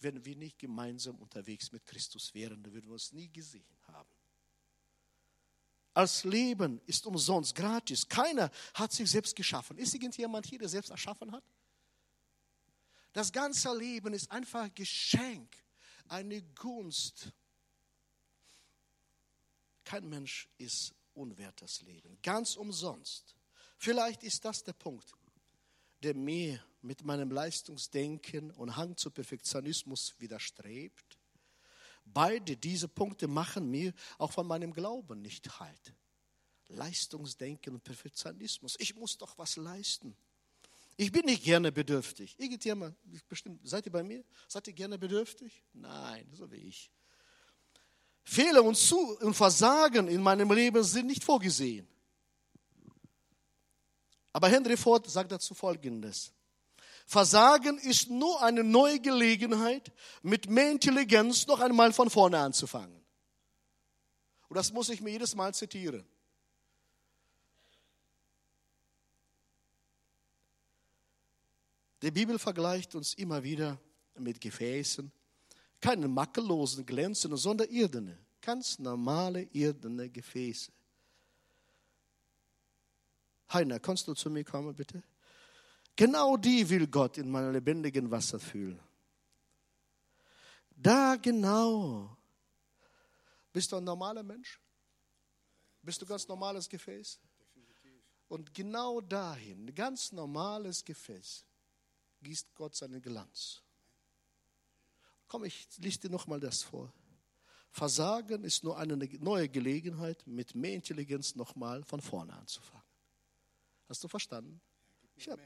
wenn 0.00 0.24
wir 0.24 0.36
nicht 0.36 0.58
gemeinsam 0.58 1.16
unterwegs 1.16 1.72
mit 1.72 1.86
Christus 1.86 2.34
wären, 2.34 2.62
dann 2.62 2.72
würden 2.72 2.86
wir 2.86 2.94
uns 2.94 3.12
nie 3.12 3.28
gesehen 3.28 3.76
haben. 3.82 4.10
Als 5.94 6.24
Leben 6.24 6.80
ist 6.86 7.06
umsonst, 7.06 7.54
gratis. 7.54 8.08
Keiner 8.08 8.50
hat 8.74 8.92
sich 8.92 9.08
selbst 9.08 9.36
geschaffen. 9.36 9.78
Ist 9.78 9.94
irgendjemand 9.94 10.44
hier, 10.46 10.58
der 10.58 10.68
selbst 10.68 10.90
erschaffen 10.90 11.30
hat? 11.30 11.44
Das 13.12 13.30
ganze 13.30 13.76
Leben 13.76 14.12
ist 14.12 14.28
einfach 14.32 14.68
Geschenk, 14.74 15.56
eine 16.08 16.42
Gunst. 16.42 17.30
Kein 19.84 20.08
Mensch 20.08 20.48
ist 20.58 20.92
unwert 21.14 21.60
das 21.62 21.82
Leben, 21.82 22.18
ganz 22.22 22.56
umsonst. 22.56 23.34
Vielleicht 23.78 24.22
ist 24.22 24.44
das 24.44 24.62
der 24.62 24.72
Punkt, 24.72 25.12
der 26.02 26.14
mir 26.14 26.62
mit 26.82 27.04
meinem 27.04 27.30
Leistungsdenken 27.30 28.50
und 28.52 28.76
Hang 28.76 28.96
zu 28.96 29.10
Perfektionismus 29.10 30.14
widerstrebt. 30.18 31.18
Beide 32.04 32.56
diese 32.56 32.88
Punkte 32.88 33.26
machen 33.26 33.70
mir 33.70 33.92
auch 34.18 34.32
von 34.32 34.46
meinem 34.46 34.72
Glauben 34.72 35.22
nicht 35.22 35.58
halt. 35.58 35.94
Leistungsdenken 36.68 37.74
und 37.74 37.84
Perfektionismus. 37.84 38.76
Ich 38.78 38.94
muss 38.94 39.16
doch 39.16 39.38
was 39.38 39.56
leisten. 39.56 40.16
Ich 40.96 41.10
bin 41.10 41.24
nicht 41.24 41.42
gerne 41.42 41.72
bedürftig. 41.72 42.36
Irgendjemand, 42.38 42.96
bestimmt, 43.28 43.60
seid 43.66 43.86
ihr 43.86 43.92
bei 43.92 44.02
mir? 44.02 44.24
Seid 44.46 44.68
ihr 44.68 44.74
gerne 44.74 44.98
bedürftig? 44.98 45.64
Nein, 45.72 46.28
so 46.32 46.50
wie 46.52 46.56
ich. 46.56 46.90
Fehler 48.24 48.64
und, 48.64 48.76
Zu 48.76 49.16
und 49.18 49.34
Versagen 49.34 50.08
in 50.08 50.22
meinem 50.22 50.50
Leben 50.50 50.82
sind 50.82 51.06
nicht 51.06 51.22
vorgesehen. 51.22 51.86
Aber 54.32 54.48
Henry 54.48 54.76
Ford 54.76 55.08
sagt 55.08 55.30
dazu 55.30 55.54
Folgendes. 55.54 56.32
Versagen 57.06 57.78
ist 57.78 58.08
nur 58.08 58.42
eine 58.42 58.64
neue 58.64 58.98
Gelegenheit, 58.98 59.92
mit 60.22 60.48
mehr 60.48 60.70
Intelligenz 60.70 61.46
noch 61.46 61.60
einmal 61.60 61.92
von 61.92 62.08
vorne 62.08 62.38
anzufangen. 62.38 63.04
Und 64.48 64.56
das 64.56 64.72
muss 64.72 64.88
ich 64.88 65.00
mir 65.00 65.10
jedes 65.10 65.34
Mal 65.34 65.52
zitieren. 65.54 66.04
Die 72.02 72.10
Bibel 72.10 72.38
vergleicht 72.38 72.94
uns 72.94 73.14
immer 73.14 73.42
wieder 73.42 73.78
mit 74.18 74.40
Gefäßen, 74.40 75.10
keine 75.84 76.08
makellosen, 76.08 76.86
glänzenden, 76.86 77.36
sondern 77.36 77.68
irdene, 77.68 78.18
ganz 78.40 78.78
normale 78.78 79.42
irdene 79.52 80.08
Gefäße. 80.08 80.72
Heiner, 83.52 83.78
kannst 83.78 84.08
du 84.08 84.14
zu 84.14 84.30
mir 84.30 84.44
kommen, 84.44 84.74
bitte? 84.74 85.02
Genau 85.94 86.38
die 86.38 86.66
will 86.70 86.86
Gott 86.86 87.18
in 87.18 87.30
meinem 87.30 87.52
lebendigen 87.52 88.10
Wasser 88.10 88.40
fühlen. 88.40 88.80
Da 90.70 91.16
genau. 91.16 92.16
Bist 93.52 93.70
du 93.70 93.76
ein 93.76 93.84
normaler 93.84 94.22
Mensch? 94.22 94.58
Bist 95.82 96.00
du 96.00 96.06
ganz 96.06 96.26
normales 96.26 96.66
Gefäß? 96.66 97.20
Und 98.28 98.54
genau 98.54 99.02
dahin, 99.02 99.74
ganz 99.74 100.12
normales 100.12 100.82
Gefäß, 100.82 101.44
gießt 102.22 102.54
Gott 102.54 102.74
seinen 102.74 103.02
Glanz. 103.02 103.63
Komm, 105.28 105.44
ich 105.44 105.68
lese 105.78 106.00
dir 106.00 106.10
nochmal 106.10 106.40
das 106.40 106.62
vor. 106.62 106.92
Versagen 107.70 108.44
ist 108.44 108.62
nur 108.62 108.78
eine 108.78 108.96
neue 108.96 109.48
Gelegenheit, 109.48 110.24
mit 110.26 110.54
mehr 110.54 110.74
Intelligenz 110.74 111.34
nochmal 111.34 111.82
von 111.82 112.00
vorne 112.00 112.32
anzufangen. 112.32 112.86
Hast 113.88 114.04
du 114.04 114.08
verstanden? 114.08 114.60
Hab, 115.28 115.40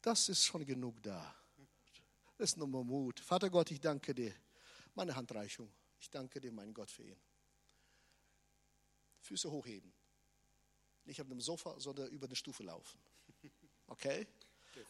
das 0.00 0.28
ist 0.28 0.44
schon 0.44 0.64
genug 0.64 1.02
da. 1.02 1.34
Das 2.38 2.50
ist 2.50 2.56
nur 2.56 2.66
Mut. 2.66 3.20
Vater 3.20 3.50
Gott, 3.50 3.70
ich 3.70 3.80
danke 3.80 4.14
dir. 4.14 4.34
Meine 4.94 5.14
Handreichung. 5.14 5.70
Ich 6.00 6.08
danke 6.08 6.40
dir, 6.40 6.50
mein 6.50 6.72
Gott, 6.72 6.90
für 6.90 7.04
ihn. 7.04 7.20
Füße 9.20 9.50
hochheben. 9.50 9.92
Nicht 11.04 11.20
auf 11.20 11.28
dem 11.28 11.40
Sofa, 11.40 11.78
sondern 11.78 12.08
über 12.08 12.26
die 12.26 12.36
Stufe 12.36 12.62
laufen. 12.62 12.98
Okay? 13.86 14.26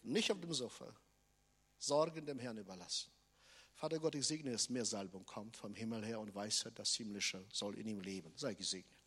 Nicht 0.02 0.30
auf 0.30 0.40
dem 0.40 0.54
Sofa. 0.54 0.94
Sorgen 1.78 2.24
dem 2.24 2.38
Herrn 2.38 2.58
überlassen. 2.58 3.10
Vater 3.74 3.98
Gott, 3.98 4.14
ich 4.14 4.26
segne, 4.26 4.52
dass 4.52 4.68
mehr 4.68 4.84
Salbung 4.84 5.24
kommt 5.24 5.56
vom 5.56 5.74
Himmel 5.74 6.04
her 6.04 6.20
und 6.20 6.34
Weisheit, 6.34 6.78
das 6.78 6.94
Himmlische 6.94 7.44
soll 7.52 7.78
in 7.78 7.86
ihm 7.88 8.00
leben. 8.00 8.32
Sei 8.36 8.54
gesegnet. 8.54 8.98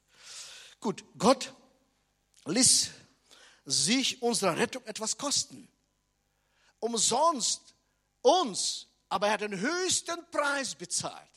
Gut, 0.79 1.03
Gott 1.17 1.53
ließ 2.45 2.89
sich 3.65 4.21
unsere 4.21 4.57
Rettung 4.57 4.83
etwas 4.85 5.17
kosten. 5.17 5.67
Umsonst 6.79 7.75
uns, 8.21 8.87
aber 9.09 9.27
er 9.27 9.33
hat 9.33 9.41
den 9.41 9.59
höchsten 9.59 10.19
Preis 10.31 10.75
bezahlt. 10.75 11.29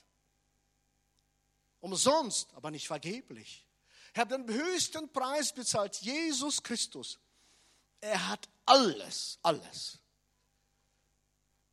Umsonst, 1.80 2.52
aber 2.54 2.70
nicht 2.70 2.86
vergeblich. 2.86 3.64
Er 4.12 4.22
hat 4.22 4.30
den 4.30 4.48
höchsten 4.48 5.12
Preis 5.12 5.52
bezahlt, 5.52 5.96
Jesus 5.96 6.62
Christus. 6.62 7.18
Er 8.00 8.28
hat 8.28 8.48
alles, 8.64 9.38
alles. 9.42 9.98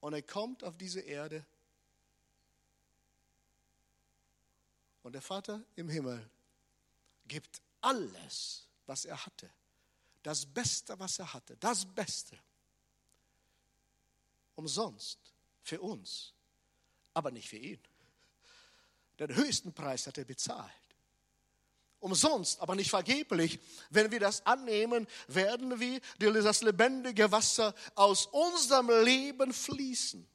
Und 0.04 0.12
er 0.12 0.22
kommt 0.22 0.66
auf 0.66 0.76
diese 0.76 1.00
Erde. 1.00 1.46
Und 5.02 5.14
der 5.14 5.22
Vater 5.22 5.64
im 5.78 5.88
Himmel 5.88 6.30
gibt 7.26 7.62
alles, 7.80 8.68
was 8.86 9.06
er 9.06 9.26
hatte. 9.26 9.50
Das 10.22 10.46
Beste, 10.46 11.00
was 11.00 11.20
er 11.20 11.34
hatte. 11.34 11.56
Das 11.56 11.86
Beste. 11.86 12.38
Umsonst. 14.56 15.20
Für 15.62 15.80
uns. 15.80 16.34
Aber 17.14 17.32
nicht 17.32 17.48
für 17.48 17.56
ihn. 17.56 17.80
Den 19.20 19.34
höchsten 19.34 19.72
Preis 19.72 20.06
hat 20.06 20.18
er 20.18 20.26
bezahlt 20.26 20.83
umsonst, 22.04 22.60
aber 22.60 22.76
nicht 22.76 22.90
vergeblich. 22.90 23.60
Wenn 23.90 24.12
wir 24.12 24.20
das 24.20 24.46
annehmen, 24.46 25.08
werden 25.28 25.80
wir 25.80 26.02
das 26.20 26.62
lebendige 26.62 27.32
Wasser 27.32 27.74
aus 27.96 28.28
unserem 28.28 28.90
Leben 29.04 29.54
fließen. 29.54 30.28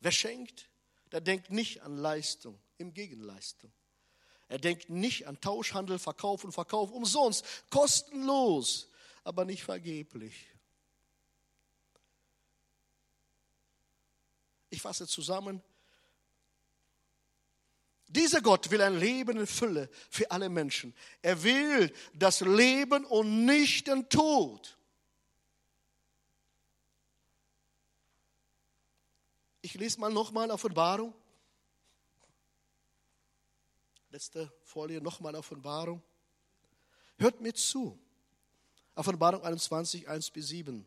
Wer 0.00 0.12
schenkt, 0.12 0.68
der 1.12 1.20
denkt 1.20 1.50
nicht 1.50 1.82
an 1.82 1.96
Leistung, 1.96 2.58
im 2.78 2.94
Gegenleistung. 2.94 3.70
Er 4.48 4.58
denkt 4.58 4.88
nicht 4.88 5.26
an 5.26 5.40
Tauschhandel, 5.40 5.98
Verkauf 5.98 6.42
und 6.42 6.52
Verkauf 6.52 6.90
umsonst, 6.90 7.44
kostenlos, 7.70 8.88
aber 9.22 9.44
nicht 9.44 9.62
vergeblich. 9.62 10.46
Ich 14.70 14.80
fasse 14.80 15.06
zusammen, 15.06 15.62
dieser 18.10 18.40
Gott 18.40 18.72
will 18.72 18.82
ein 18.82 18.98
Leben 18.98 19.38
in 19.38 19.46
Fülle 19.46 19.88
für 20.10 20.28
alle 20.32 20.48
Menschen. 20.48 20.92
Er 21.22 21.40
will 21.44 21.94
das 22.12 22.40
Leben 22.40 23.04
und 23.04 23.44
nicht 23.44 23.86
den 23.86 24.08
Tod. 24.08 24.76
Ich 29.62 29.74
lese 29.74 30.00
mal 30.00 30.12
nochmal 30.12 30.50
Offenbarung. 30.50 31.14
Letzte 34.10 34.52
Folie, 34.64 35.00
nochmal 35.00 35.36
Offenbarung. 35.36 36.02
Hört 37.16 37.40
mir 37.40 37.54
zu. 37.54 37.96
Offenbarung 38.96 39.44
21, 39.44 40.08
1 40.08 40.30
bis 40.32 40.48
7. 40.48 40.84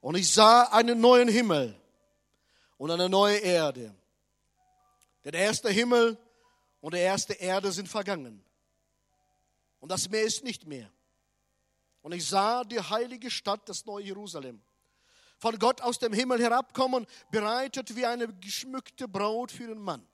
Und 0.00 0.14
ich 0.16 0.32
sah 0.32 0.62
einen 0.64 1.02
neuen 1.02 1.28
Himmel 1.28 1.78
und 2.78 2.90
eine 2.90 3.10
neue 3.10 3.36
Erde 3.36 3.94
denn 5.24 5.32
der 5.32 5.42
erste 5.42 5.70
Himmel 5.70 6.18
und 6.80 6.94
die 6.94 6.98
erste 6.98 7.34
Erde 7.34 7.70
sind 7.72 7.88
vergangen. 7.88 8.44
Und 9.80 9.90
das 9.90 10.08
Meer 10.08 10.22
ist 10.22 10.44
nicht 10.44 10.66
mehr. 10.66 10.90
Und 12.02 12.12
ich 12.12 12.28
sah 12.28 12.64
die 12.64 12.80
heilige 12.80 13.30
Stadt, 13.30 13.68
das 13.68 13.84
neue 13.84 14.04
Jerusalem, 14.04 14.60
von 15.38 15.58
Gott 15.58 15.80
aus 15.80 15.98
dem 15.98 16.12
Himmel 16.12 16.40
herabkommen, 16.40 17.06
bereitet 17.30 17.94
wie 17.96 18.06
eine 18.06 18.28
geschmückte 18.34 19.08
Braut 19.08 19.50
für 19.50 19.66
den 19.66 19.78
Mann. 19.78 20.06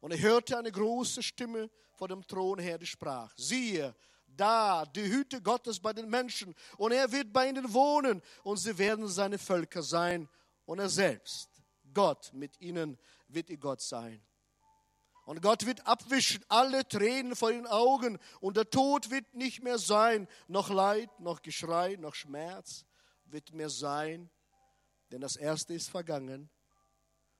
Und 0.00 0.10
er 0.12 0.20
hörte 0.20 0.58
eine 0.58 0.70
große 0.70 1.22
Stimme 1.22 1.70
vor 1.94 2.08
dem 2.08 2.26
Thron 2.26 2.58
her, 2.58 2.78
die 2.78 2.86
sprach, 2.86 3.32
siehe, 3.36 3.94
da 4.26 4.84
die 4.84 5.04
Hüte 5.04 5.40
Gottes 5.40 5.80
bei 5.80 5.92
den 5.92 6.08
Menschen, 6.08 6.54
und 6.76 6.92
er 6.92 7.10
wird 7.10 7.32
bei 7.32 7.48
ihnen 7.48 7.72
wohnen, 7.72 8.22
und 8.42 8.58
sie 8.58 8.76
werden 8.76 9.08
seine 9.08 9.38
Völker 9.38 9.82
sein, 9.82 10.28
und 10.66 10.78
er 10.78 10.88
selbst, 10.88 11.55
Gott 11.96 12.30
mit 12.34 12.60
ihnen 12.60 12.98
wird 13.26 13.48
ihr 13.48 13.56
Gott 13.56 13.80
sein. 13.80 14.20
Und 15.24 15.40
Gott 15.40 15.64
wird 15.64 15.86
abwischen 15.86 16.44
alle 16.50 16.86
Tränen 16.86 17.34
vor 17.34 17.50
den 17.50 17.66
Augen 17.66 18.18
und 18.40 18.58
der 18.58 18.68
Tod 18.68 19.10
wird 19.10 19.34
nicht 19.34 19.62
mehr 19.62 19.78
sein, 19.78 20.28
noch 20.46 20.68
Leid, 20.68 21.08
noch 21.20 21.40
Geschrei, 21.40 21.96
noch 21.96 22.14
Schmerz 22.14 22.84
wird 23.24 23.54
mehr 23.54 23.70
sein, 23.70 24.28
denn 25.10 25.22
das 25.22 25.36
Erste 25.36 25.72
ist 25.72 25.88
vergangen. 25.88 26.50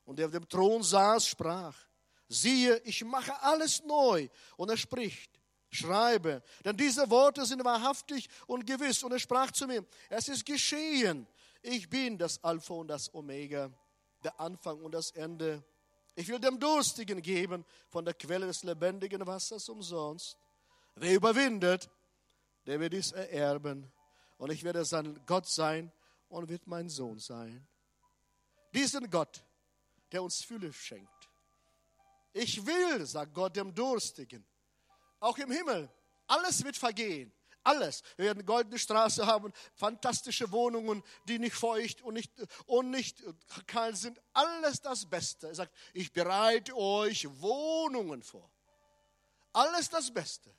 Und 0.07 0.19
der 0.19 0.27
auf 0.27 0.33
dem 0.33 0.49
Thron 0.49 0.83
saß, 0.83 1.29
sprach, 1.29 1.77
siehe, 2.27 2.79
ich 2.85 3.05
mache 3.05 3.38
alles 3.42 3.85
neu. 3.85 4.27
Und 4.57 4.71
er 4.71 4.79
spricht, 4.79 5.38
schreibe, 5.69 6.42
denn 6.64 6.79
diese 6.79 7.11
Worte 7.11 7.45
sind 7.45 7.62
wahrhaftig 7.62 8.31
und 8.47 8.66
gewiss. 8.66 9.03
Und 9.03 9.12
er 9.12 9.19
sprach 9.19 9.53
zu 9.53 9.66
mir, 9.66 9.85
es 10.09 10.29
ist 10.29 10.47
geschehen, 10.47 11.29
ich 11.61 11.90
bin 11.90 12.16
das 12.16 12.42
Alpha 12.42 12.73
und 12.73 12.88
das 12.88 13.12
Omega, 13.12 13.71
der 14.24 14.38
Anfang 14.40 14.81
und 14.83 14.92
das 14.92 15.11
Ende. 15.12 15.64
Ich 16.14 16.29
will 16.29 16.38
dem 16.38 16.59
Durstigen 16.59 17.20
geben 17.20 17.64
von 17.88 18.05
der 18.05 18.14
Quelle 18.14 18.46
des 18.46 18.62
lebendigen 18.62 19.26
Wassers 19.26 19.68
umsonst. 19.68 20.38
Wer 20.94 21.14
überwindet, 21.14 21.90
der 22.66 22.81
wird 22.81 22.94
dies 22.94 23.12
ererben. 23.12 23.92
Und 24.38 24.50
ich 24.50 24.64
werde 24.64 24.85
sein 24.85 25.20
Gott 25.26 25.46
sein 25.46 25.92
und 26.29 26.48
wird 26.48 26.66
mein 26.66 26.88
Sohn 26.88 27.18
sein. 27.18 27.66
Diesen 28.74 29.09
Gott, 29.11 29.42
der 30.12 30.22
uns 30.22 30.42
Fülle 30.42 30.72
schenkt. 30.72 31.11
Ich 32.33 32.64
will, 32.66 33.07
sagt 33.07 33.33
Gott 33.33 33.57
dem 33.57 33.74
Durstigen, 33.74 34.46
auch 35.20 35.38
im 35.38 35.50
Himmel, 35.50 35.90
alles 36.26 36.62
wird 36.62 36.76
vergehen. 36.76 37.33
Alles. 37.66 38.05
Wir 38.16 38.26
werden 38.26 38.46
goldene 38.46 38.79
Straße 38.79 39.26
haben, 39.26 39.52
fantastische 39.74 40.52
Wohnungen, 40.52 41.02
die 41.24 41.40
nicht 41.40 41.57
feucht 41.57 42.00
und 42.00 42.14
nicht, 42.14 42.33
und 42.66 42.90
nicht 42.90 43.24
kalt 43.66 43.96
sind. 43.96 44.20
Alles 44.33 44.81
das 44.81 45.05
Beste. 45.05 45.48
Er 45.48 45.55
sagt, 45.57 45.74
ich 45.92 46.12
bereite 46.12 46.76
euch 46.76 47.26
Wohnungen 47.40 48.22
vor. 48.22 48.48
Alles 49.52 49.88
das 49.88 50.12
Beste. 50.12 50.55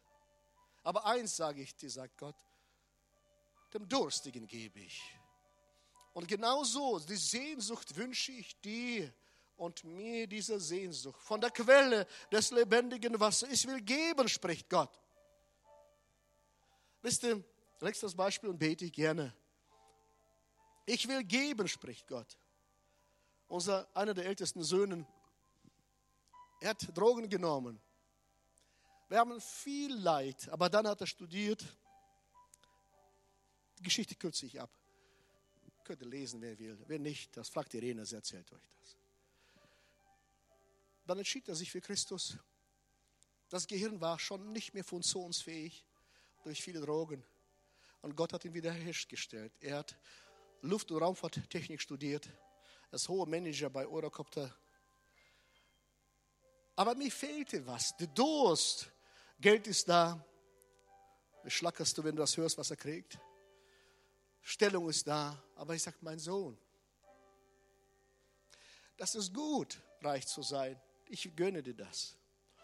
Aber 0.84 1.06
eins 1.06 1.38
sage 1.38 1.62
ich 1.62 1.74
dir, 1.78 1.90
sagt 1.90 2.18
Gott, 2.18 2.36
dem 3.74 3.88
Durstigen 3.88 4.46
gebe 4.46 4.82
ich. 4.82 5.02
Und 6.12 6.28
genau 6.28 6.66
so, 6.66 7.00
die 7.00 7.16
Sehnsucht 7.16 7.96
wünsche 7.96 8.34
ich 8.34 8.60
dir 8.60 9.14
und 9.56 9.82
mir 9.86 10.28
diese 10.28 10.60
Sehnsucht 10.60 11.22
von 11.22 11.40
der 11.40 11.52
Quelle 11.52 12.06
des 12.34 12.52
lebendigen 12.52 13.18
Wassers. 13.18 13.50
Ich 13.50 13.66
will 13.66 13.80
geben, 13.82 14.28
spricht 14.28 14.70
Gott. 14.70 14.92
Wisst 17.08 17.24
ihr, 17.24 17.42
nächstes 17.80 18.14
Beispiel 18.14 18.50
und 18.50 18.58
bete 18.58 18.84
ich 18.84 18.92
gerne. 18.92 19.34
Ich 20.86 21.08
will 21.08 21.24
geben, 21.24 21.66
spricht 21.66 22.06
Gott. 22.06 22.38
Unser, 23.48 23.88
einer 23.96 24.14
der 24.14 24.26
ältesten 24.26 24.62
Söhne, 24.62 25.08
er 26.60 26.72
hat 26.72 26.98
Drogen 26.98 27.30
genommen. 27.30 27.80
Wir 29.08 29.20
haben 29.20 29.40
viel 29.40 29.96
Leid, 29.96 30.50
aber 30.50 30.70
dann 30.70 30.86
hat 30.86 31.00
er 31.00 31.08
studiert. 31.08 31.64
Die 33.80 33.84
Geschichte 33.84 34.16
kürze 34.16 34.46
ich 34.46 34.60
ab. 34.60 34.70
Könnt 35.86 36.02
ihr 36.02 36.10
lesen, 36.10 36.42
wer 36.42 36.60
will. 36.60 36.78
Wer 36.88 37.00
nicht, 37.00 37.38
das 37.38 37.48
fragt 37.48 37.74
Irene, 37.74 38.06
sie 38.06 38.16
erzählt 38.18 38.52
euch 38.52 38.70
das. 38.82 38.98
Dann 41.06 41.20
entschied 41.20 41.48
er 41.48 41.56
sich 41.56 41.72
für 41.72 41.80
Christus. 41.80 42.38
Das 43.48 43.66
Gehirn 43.66 44.02
war 44.02 44.20
schon 44.20 44.52
nicht 44.52 44.74
mehr 44.74 44.84
funktionsfähig 44.84 45.87
durch 46.48 46.64
viele 46.64 46.80
Drogen. 46.80 47.24
Und 48.02 48.16
Gott 48.16 48.32
hat 48.32 48.46
ihn 48.46 48.54
wiederhergestellt. 48.54 49.52
Er 49.60 49.80
hat 49.80 49.98
Luft- 50.62 50.90
und 50.92 51.02
Raumfahrttechnik 51.02 51.82
studiert, 51.82 52.30
als 52.90 53.10
hoher 53.10 53.28
Manager 53.28 53.70
bei 53.70 53.86
Eurocopter. 53.86 54.56
Aber 56.76 56.96
mir 56.96 57.12
fehlte 57.12 57.66
was. 57.68 57.96
Der 57.98 58.08
Durst. 58.08 58.90
Geld 59.40 59.68
ist 59.68 59.90
da. 59.90 60.26
Schlackerst 61.46 61.98
du, 61.98 62.04
wenn 62.04 62.16
du 62.16 62.22
das 62.22 62.38
hörst, 62.38 62.58
was 62.58 62.72
er 62.72 62.78
kriegt. 62.78 63.20
Stellung 64.42 64.90
ist 64.90 65.06
da. 65.06 65.44
Aber 65.56 65.76
ich 65.76 65.84
sage, 65.84 65.98
mein 66.02 66.20
Sohn, 66.20 66.58
das 68.96 69.16
ist 69.16 69.34
gut, 69.34 69.82
reich 70.02 70.26
zu 70.26 70.42
sein. 70.42 70.80
Ich 71.10 71.36
gönne 71.36 71.62
dir 71.62 71.76
das. 71.76 72.16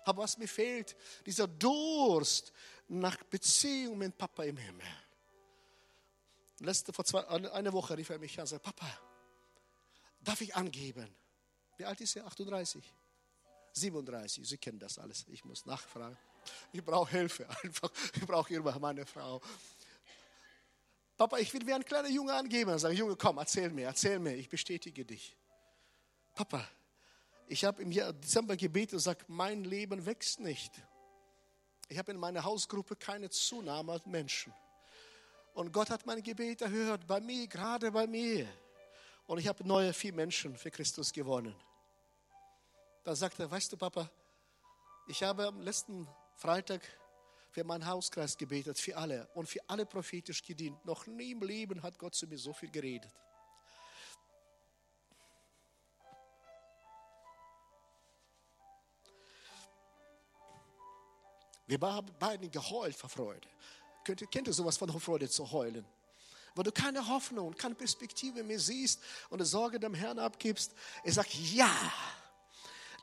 Aber 0.06 0.24
was 0.24 0.38
mir 0.38 0.48
fehlt, 0.48 0.96
dieser 1.26 1.48
Durst 1.48 2.52
nach 2.88 3.18
Beziehung 3.24 3.98
mit 3.98 4.18
Papa 4.18 4.44
im 4.44 4.58
Himmel. 4.58 4.88
Letzte, 6.60 6.94
vor 6.94 7.06
zwei, 7.06 7.28
eine 7.28 7.74
Woche 7.74 7.98
rief 7.98 8.10
er 8.10 8.20
mich 8.20 8.38
an 8.38 8.44
und 8.44 8.48
sagte, 8.48 8.64
Papa, 8.64 8.88
darf 10.22 10.40
ich 10.42 10.56
angeben? 10.56 11.14
Wie 11.78 11.86
alt 11.86 12.00
ist 12.02 12.16
er? 12.16 12.26
38? 12.26 12.94
37, 13.74 14.48
Sie 14.48 14.58
kennen 14.58 14.80
das 14.80 15.00
alles. 15.00 15.26
Ich 15.30 15.44
muss 15.44 15.66
nachfragen. 15.66 16.18
Ich 16.72 16.84
brauche 16.84 17.10
Hilfe 17.12 17.48
einfach. 17.64 17.92
Ich 18.16 18.26
brauche 18.26 18.54
immer 18.54 18.78
meine 18.80 19.06
Frau. 19.06 19.42
Papa, 21.18 21.38
ich 21.38 21.54
will 21.54 21.66
wie 21.66 21.74
ein 21.74 21.86
kleiner 21.86 22.10
Junge 22.10 22.34
angeben. 22.34 22.78
Sage, 22.78 22.96
Junge, 22.96 23.16
komm, 23.16 23.38
erzähl 23.38 23.70
mir, 23.70 23.88
erzähl 23.88 24.20
mir, 24.20 24.36
ich 24.36 24.50
bestätige 24.50 25.06
dich. 25.06 25.36
Papa, 26.34 26.68
ich 27.48 27.66
habe 27.66 27.82
im 27.82 27.92
Dezember 27.92 28.56
gebetet 28.58 28.94
und 28.94 28.98
gesagt, 28.98 29.30
mein 29.30 29.64
Leben 29.64 30.06
wächst 30.06 30.40
nicht. 30.40 30.72
Ich 31.90 31.98
habe 31.98 32.12
in 32.12 32.18
meiner 32.18 32.44
Hausgruppe 32.44 32.96
keine 32.96 33.30
Zunahme 33.30 33.94
an 33.94 34.02
Menschen. 34.06 34.54
Und 35.54 35.72
Gott 35.72 35.90
hat 35.90 36.06
mein 36.06 36.24
Gebet 36.24 36.62
erhört, 36.62 37.06
bei 37.06 37.20
mir, 37.20 37.48
gerade 37.48 37.92
bei 37.92 38.08
mir. 38.08 38.48
Und 39.28 39.38
ich 39.38 39.48
habe 39.48 39.66
neue 39.66 39.94
vier 39.94 40.14
Menschen 40.14 40.58
für 40.58 40.72
Christus 40.72 41.12
gewonnen. 41.14 41.56
Da 43.04 43.16
sagte 43.16 43.44
er, 43.44 43.52
weißt 43.52 43.72
du, 43.72 43.78
Papa, 43.78 44.10
ich 45.08 45.22
habe 45.22 45.48
am 45.48 45.62
letzten 45.62 46.08
Freitag 46.36 46.82
für 47.52 47.64
meinen 47.64 47.86
Hauskreis 47.86 48.38
gebetet, 48.38 48.80
für 48.80 48.98
alle 48.98 49.28
und 49.36 49.48
für 49.48 49.60
alle 49.68 49.86
prophetisch 49.86 50.42
gedient. 50.42 50.84
Noch 50.86 51.06
nie 51.06 51.32
im 51.32 51.42
Leben 51.42 51.84
hat 51.84 52.00
Gott 52.00 52.16
zu 52.16 52.26
mir 52.26 52.38
so 52.40 52.54
viel 52.54 52.72
geredet. 52.72 53.12
Wir 61.82 61.92
haben 61.92 62.14
beiden 62.20 62.52
geheult 62.52 62.96
vor 62.96 63.10
Freude. 63.10 63.48
Kennt, 64.04 64.48
ihr 64.48 64.54
sowas 64.54 64.78
von 64.78 64.90
Freude 65.00 65.30
zu 65.30 65.52
heulen? 65.52 65.86
Weil 66.56 66.66
du 66.66 66.72
keine 66.72 67.08
Hoffnung, 67.08 67.56
keine 67.56 67.74
Perspektive 67.74 68.44
mehr 68.44 68.60
siehst 68.60 69.02
und 69.30 69.40
die 69.40 69.46
Sorge 69.46 69.80
dem 69.80 69.96
Herrn 69.96 70.20
abgibst. 70.20 70.74
Er 71.04 71.14
sagt, 71.14 71.34
ja, 71.34 71.72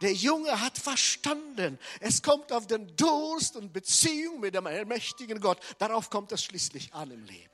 der 0.01 0.13
Junge 0.13 0.61
hat 0.61 0.79
verstanden. 0.79 1.79
Es 1.99 2.23
kommt 2.23 2.53
auf 2.53 2.69
den 2.69 2.95
Durst 2.97 3.57
und 3.57 3.73
Beziehung 3.73 4.39
mit 4.39 4.55
dem 4.55 4.67
allmächtigen 4.67 5.41
Gott. 5.41 5.59
Darauf 5.79 6.09
kommt 6.09 6.31
es 6.31 6.45
schließlich 6.45 6.95
an 6.95 7.11
im 7.11 7.25
Leben. 7.25 7.51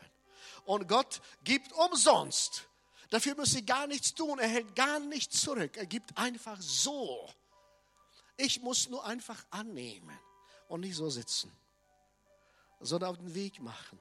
Und 0.66 0.86
Gott 0.86 1.22
gibt 1.44 1.72
umsonst. 1.72 2.64
Dafür 3.08 3.36
muss 3.36 3.52
sie 3.52 3.64
gar 3.64 3.86
nichts 3.86 4.12
tun. 4.12 4.38
Er 4.38 4.48
hält 4.48 4.76
gar 4.76 4.98
nichts 4.98 5.40
zurück. 5.40 5.76
Er 5.76 5.86
gibt 5.86 6.18
einfach 6.18 6.60
so. 6.60 7.30
Ich 8.36 8.60
muss 8.60 8.90
nur 8.90 9.04
einfach 9.06 9.46
annehmen 9.50 10.18
und 10.68 10.80
nicht 10.80 10.96
so 10.96 11.08
sitzen, 11.10 11.52
sondern 12.80 13.10
auf 13.10 13.18
den 13.18 13.34
Weg 13.34 13.60
machen. 13.60 14.00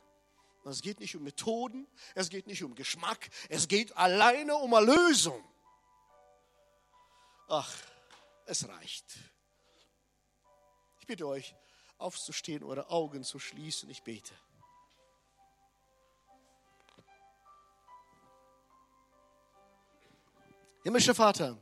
Es 0.66 0.82
geht 0.82 1.00
nicht 1.00 1.16
um 1.16 1.24
Methoden, 1.24 1.88
es 2.16 2.30
geht 2.30 2.48
nicht 2.48 2.64
um 2.64 2.74
Geschmack, 2.74 3.30
es 3.50 3.68
geht 3.68 3.96
alleine 3.96 4.56
um 4.56 4.74
Erlösung. 4.74 5.44
Ach, 7.48 7.72
es 8.46 8.68
reicht. 8.68 9.06
Ich 11.00 11.06
bitte 11.06 11.28
euch, 11.28 11.56
aufzustehen, 12.00 12.64
eure 12.64 12.90
Augen 12.90 13.24
zu 13.24 13.38
schließen. 13.38 13.90
Ich 13.92 14.02
bete. 14.02 14.34
Himmlischer 20.84 21.16
Vater, 21.16 21.58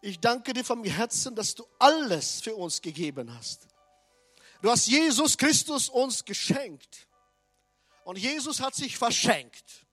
ich 0.00 0.20
danke 0.20 0.52
dir 0.52 0.64
vom 0.64 0.82
Herzen, 0.84 1.34
dass 1.34 1.54
du 1.54 1.66
alles 1.78 2.40
für 2.40 2.54
uns 2.54 2.80
gegeben 2.80 3.32
hast. 3.32 3.68
Du 4.62 4.70
hast 4.70 4.86
Jesus 4.86 5.36
Christus 5.36 5.88
uns 5.88 6.24
geschenkt. 6.24 7.06
Und 8.04 8.18
Jesus 8.18 8.60
hat 8.60 8.74
sich 8.74 8.96
verschenkt. 8.96 9.84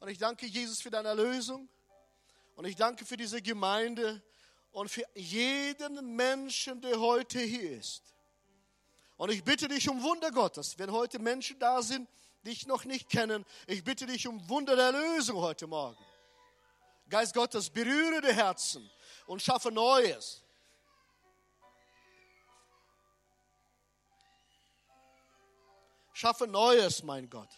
Und 0.00 0.08
ich 0.08 0.18
danke 0.18 0.46
Jesus 0.46 0.80
für 0.80 0.90
deine 0.90 1.08
Erlösung. 1.08 1.68
Und 2.56 2.64
ich 2.64 2.76
danke 2.76 3.04
für 3.04 3.16
diese 3.16 3.40
Gemeinde 3.42 4.22
und 4.72 4.90
für 4.90 5.04
jeden 5.14 6.16
Menschen, 6.16 6.80
der 6.80 6.98
heute 7.00 7.38
hier 7.38 7.78
ist. 7.78 8.02
Und 9.16 9.30
ich 9.30 9.44
bitte 9.44 9.68
dich 9.68 9.88
um 9.88 10.02
Wunder 10.02 10.30
Gottes, 10.30 10.78
wenn 10.78 10.90
heute 10.92 11.18
Menschen 11.18 11.58
da 11.58 11.82
sind, 11.82 12.08
die 12.42 12.50
dich 12.50 12.66
noch 12.66 12.84
nicht 12.84 13.08
kennen. 13.08 13.44
Ich 13.66 13.82
bitte 13.82 14.06
dich 14.06 14.26
um 14.26 14.48
Wunder 14.48 14.76
der 14.76 14.86
Erlösung 14.86 15.36
heute 15.38 15.66
Morgen. 15.66 16.04
Geist 17.08 17.34
Gottes, 17.34 17.70
berühre 17.70 18.20
die 18.20 18.34
Herzen 18.34 18.88
und 19.26 19.42
schaffe 19.42 19.70
Neues. 19.70 20.42
Schaffe 26.16 26.46
Neues, 26.46 27.02
mein 27.02 27.28
Gott. 27.28 27.50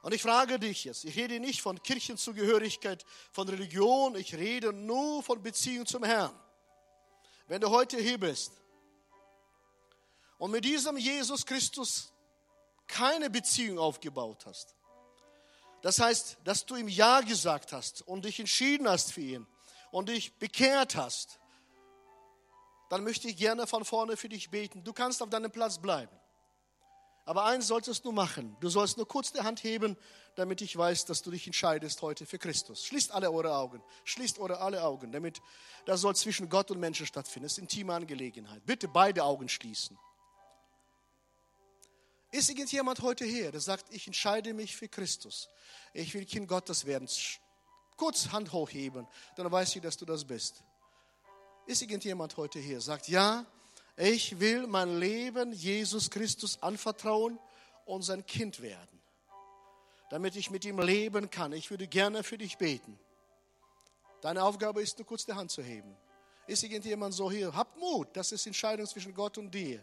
Und 0.00 0.14
ich 0.14 0.22
frage 0.22 0.58
dich 0.58 0.84
jetzt, 0.84 1.04
ich 1.04 1.14
rede 1.14 1.38
nicht 1.38 1.60
von 1.60 1.82
Kirchenzugehörigkeit, 1.82 3.04
von 3.30 3.46
Religion, 3.46 4.16
ich 4.16 4.34
rede 4.34 4.72
nur 4.72 5.22
von 5.22 5.42
Beziehung 5.42 5.84
zum 5.84 6.02
Herrn. 6.02 6.34
Wenn 7.46 7.60
du 7.60 7.68
heute 7.68 7.98
hier 7.98 8.18
bist 8.18 8.52
und 10.38 10.50
mit 10.50 10.64
diesem 10.64 10.96
Jesus 10.96 11.44
Christus 11.44 12.10
keine 12.86 13.28
Beziehung 13.28 13.78
aufgebaut 13.78 14.46
hast, 14.46 14.74
das 15.82 15.98
heißt, 15.98 16.38
dass 16.42 16.64
du 16.64 16.76
ihm 16.76 16.88
Ja 16.88 17.20
gesagt 17.20 17.74
hast 17.74 18.00
und 18.00 18.24
dich 18.24 18.40
entschieden 18.40 18.88
hast 18.88 19.12
für 19.12 19.20
ihn 19.20 19.46
und 19.90 20.08
dich 20.08 20.32
bekehrt 20.38 20.96
hast, 20.96 21.38
dann 22.88 23.04
möchte 23.04 23.28
ich 23.28 23.36
gerne 23.36 23.66
von 23.66 23.84
vorne 23.84 24.16
für 24.16 24.30
dich 24.30 24.48
beten. 24.48 24.84
Du 24.84 24.94
kannst 24.94 25.22
auf 25.22 25.28
deinem 25.28 25.50
Platz 25.50 25.76
bleiben. 25.76 26.18
Aber 27.26 27.44
eins 27.44 27.66
solltest 27.66 28.04
du 28.04 28.12
machen. 28.12 28.56
Du 28.60 28.68
sollst 28.68 28.96
nur 28.96 29.06
kurz 29.06 29.32
die 29.32 29.40
Hand 29.40 29.64
heben, 29.64 29.96
damit 30.36 30.60
ich 30.60 30.76
weiß, 30.76 31.06
dass 31.06 31.22
du 31.22 31.32
dich 31.32 31.44
entscheidest 31.46 32.00
heute 32.00 32.24
für 32.24 32.38
Christus. 32.38 32.86
Schließt 32.86 33.10
alle 33.10 33.32
eure 33.32 33.56
Augen. 33.56 33.82
Schließt 34.04 34.38
eure 34.38 34.60
alle 34.60 34.84
Augen, 34.84 35.10
damit 35.10 35.42
das 35.86 36.02
soll 36.02 36.14
zwischen 36.14 36.48
Gott 36.48 36.70
und 36.70 36.78
Menschen 36.78 37.04
stattfinden. 37.04 37.46
Das 37.46 37.54
ist 37.54 37.58
intime 37.58 37.94
Angelegenheit. 37.94 38.64
Bitte 38.64 38.86
beide 38.86 39.24
Augen 39.24 39.48
schließen. 39.48 39.98
Ist 42.30 42.48
irgendjemand 42.48 43.02
heute 43.02 43.24
hier, 43.24 43.50
der 43.50 43.60
sagt, 43.60 43.92
ich 43.92 44.06
entscheide 44.06 44.54
mich 44.54 44.76
für 44.76 44.88
Christus. 44.88 45.48
Ich 45.94 46.14
will 46.14 46.24
Kind 46.26 46.46
Gottes 46.46 46.84
werden. 46.84 47.08
Kurz 47.96 48.28
Hand 48.30 48.52
hochheben, 48.52 49.08
dann 49.34 49.50
weiß 49.50 49.74
ich, 49.74 49.82
dass 49.82 49.96
du 49.96 50.04
das 50.04 50.24
bist. 50.24 50.62
Ist 51.66 51.82
irgendjemand 51.82 52.36
heute 52.36 52.60
hier, 52.60 52.80
sagt, 52.80 53.08
ja, 53.08 53.46
ich 53.96 54.38
will 54.40 54.66
mein 54.66 54.98
Leben 54.98 55.52
Jesus 55.52 56.10
Christus 56.10 56.62
anvertrauen 56.62 57.38
und 57.86 58.02
sein 58.02 58.26
Kind 58.26 58.60
werden, 58.60 59.00
damit 60.10 60.36
ich 60.36 60.50
mit 60.50 60.64
ihm 60.64 60.78
leben 60.78 61.30
kann. 61.30 61.52
Ich 61.52 61.70
würde 61.70 61.86
gerne 61.86 62.22
für 62.22 62.36
dich 62.36 62.58
beten. 62.58 62.98
Deine 64.20 64.42
Aufgabe 64.42 64.82
ist 64.82 64.98
nur 64.98 65.06
kurz 65.06 65.24
die 65.24 65.32
Hand 65.32 65.50
zu 65.50 65.62
heben. 65.62 65.96
Ist 66.46 66.62
irgendjemand 66.62 67.14
so 67.14 67.30
hier? 67.30 67.54
Hab 67.54 67.76
Mut, 67.78 68.08
das 68.12 68.32
ist 68.32 68.46
Entscheidung 68.46 68.86
zwischen 68.86 69.14
Gott 69.14 69.38
und 69.38 69.50
dir. 69.50 69.82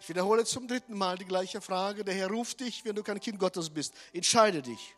Ich 0.00 0.08
wiederhole 0.08 0.44
zum 0.44 0.68
dritten 0.68 0.96
Mal 0.96 1.18
die 1.18 1.24
gleiche 1.24 1.60
Frage. 1.60 2.04
Der 2.04 2.14
Herr 2.14 2.28
ruft 2.28 2.60
dich, 2.60 2.84
wenn 2.84 2.94
du 2.94 3.02
kein 3.02 3.18
Kind 3.18 3.38
Gottes 3.38 3.68
bist. 3.68 3.94
Entscheide 4.12 4.62
dich. 4.62 4.94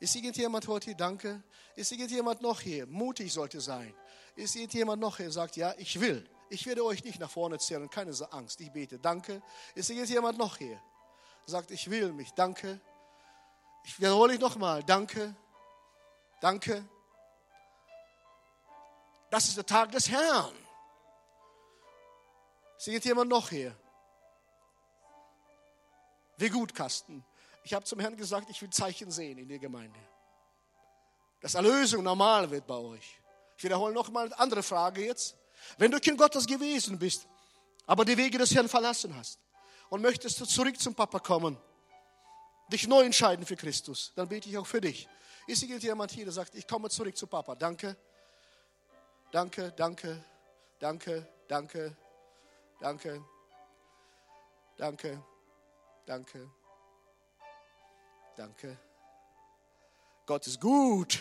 Ist 0.00 0.16
irgendjemand 0.16 0.66
heute 0.66 0.86
hier? 0.86 0.96
Danke. 0.96 1.42
Ist 1.76 1.92
irgendjemand 1.92 2.42
noch 2.42 2.60
hier? 2.60 2.86
Mutig 2.86 3.32
sollte 3.32 3.60
sein. 3.60 3.94
Ist 4.34 4.56
irgendjemand 4.56 5.00
noch 5.00 5.18
hier, 5.18 5.30
sagt, 5.30 5.56
ja, 5.56 5.74
ich 5.76 6.00
will. 6.00 6.28
Ich 6.48 6.66
werde 6.66 6.84
euch 6.84 7.02
nicht 7.04 7.18
nach 7.18 7.30
vorne 7.30 7.58
zählen, 7.58 7.88
keine 7.88 8.12
Angst, 8.30 8.60
ich 8.60 8.70
bete. 8.70 8.98
Danke. 8.98 9.42
Ist 9.74 9.90
irgendjemand 9.90 10.38
noch 10.38 10.56
hier? 10.56 10.80
Sagt, 11.46 11.70
ich 11.70 11.90
will 11.90 12.12
mich. 12.12 12.30
Danke. 12.32 12.80
Ich 13.84 13.98
wiederhole 13.98 14.34
ich 14.34 14.40
nochmal. 14.40 14.82
Danke. 14.84 15.34
Danke. 16.40 16.86
Das 19.30 19.48
ist 19.48 19.56
der 19.56 19.66
Tag 19.66 19.92
des 19.92 20.10
Herrn. 20.10 20.54
Ist 22.76 22.88
irgendjemand 22.88 23.30
noch 23.30 23.48
hier? 23.48 23.74
Wie 26.36 26.48
gut, 26.48 26.74
Kasten. 26.74 27.24
Ich 27.64 27.72
habe 27.72 27.84
zum 27.84 28.00
Herrn 28.00 28.16
gesagt, 28.16 28.50
ich 28.50 28.60
will 28.60 28.70
Zeichen 28.70 29.10
sehen 29.10 29.38
in 29.38 29.48
der 29.48 29.58
Gemeinde. 29.58 30.00
Dass 31.40 31.54
Erlösung 31.54 32.02
normal 32.02 32.50
wird 32.50 32.66
bei 32.66 32.74
euch. 32.74 33.21
Ich 33.62 33.64
wiederhole 33.64 33.94
nochmal 33.94 34.26
eine 34.26 34.38
andere 34.40 34.60
Frage 34.60 35.06
jetzt. 35.06 35.36
Wenn 35.78 35.92
du 35.92 36.00
Kind 36.00 36.18
Gottes 36.18 36.48
gewesen 36.48 36.98
bist, 36.98 37.28
aber 37.86 38.04
die 38.04 38.16
Wege 38.16 38.36
des 38.36 38.52
Herrn 38.52 38.68
verlassen 38.68 39.16
hast 39.16 39.38
und 39.88 40.02
möchtest 40.02 40.40
du 40.40 40.46
zurück 40.46 40.80
zum 40.80 40.96
Papa 40.96 41.20
kommen, 41.20 41.56
dich 42.72 42.88
neu 42.88 43.04
entscheiden 43.04 43.46
für 43.46 43.54
Christus, 43.54 44.10
dann 44.16 44.28
bete 44.28 44.48
ich 44.48 44.58
auch 44.58 44.66
für 44.66 44.80
dich. 44.80 45.08
Ist 45.46 45.62
hier 45.62 45.78
jemand 45.78 46.10
hier, 46.10 46.24
der 46.24 46.32
sagt, 46.32 46.56
ich 46.56 46.66
komme 46.66 46.90
zurück 46.90 47.16
zu 47.16 47.28
Papa. 47.28 47.54
Danke, 47.54 47.96
danke, 49.30 49.70
danke, 49.76 50.24
danke, 50.80 51.28
danke, 51.46 51.96
danke, 52.80 53.24
danke, 54.76 55.22
danke. 56.04 56.50
Danke. 58.34 58.76
Gott 60.26 60.48
ist 60.48 60.60
gut. 60.60 61.20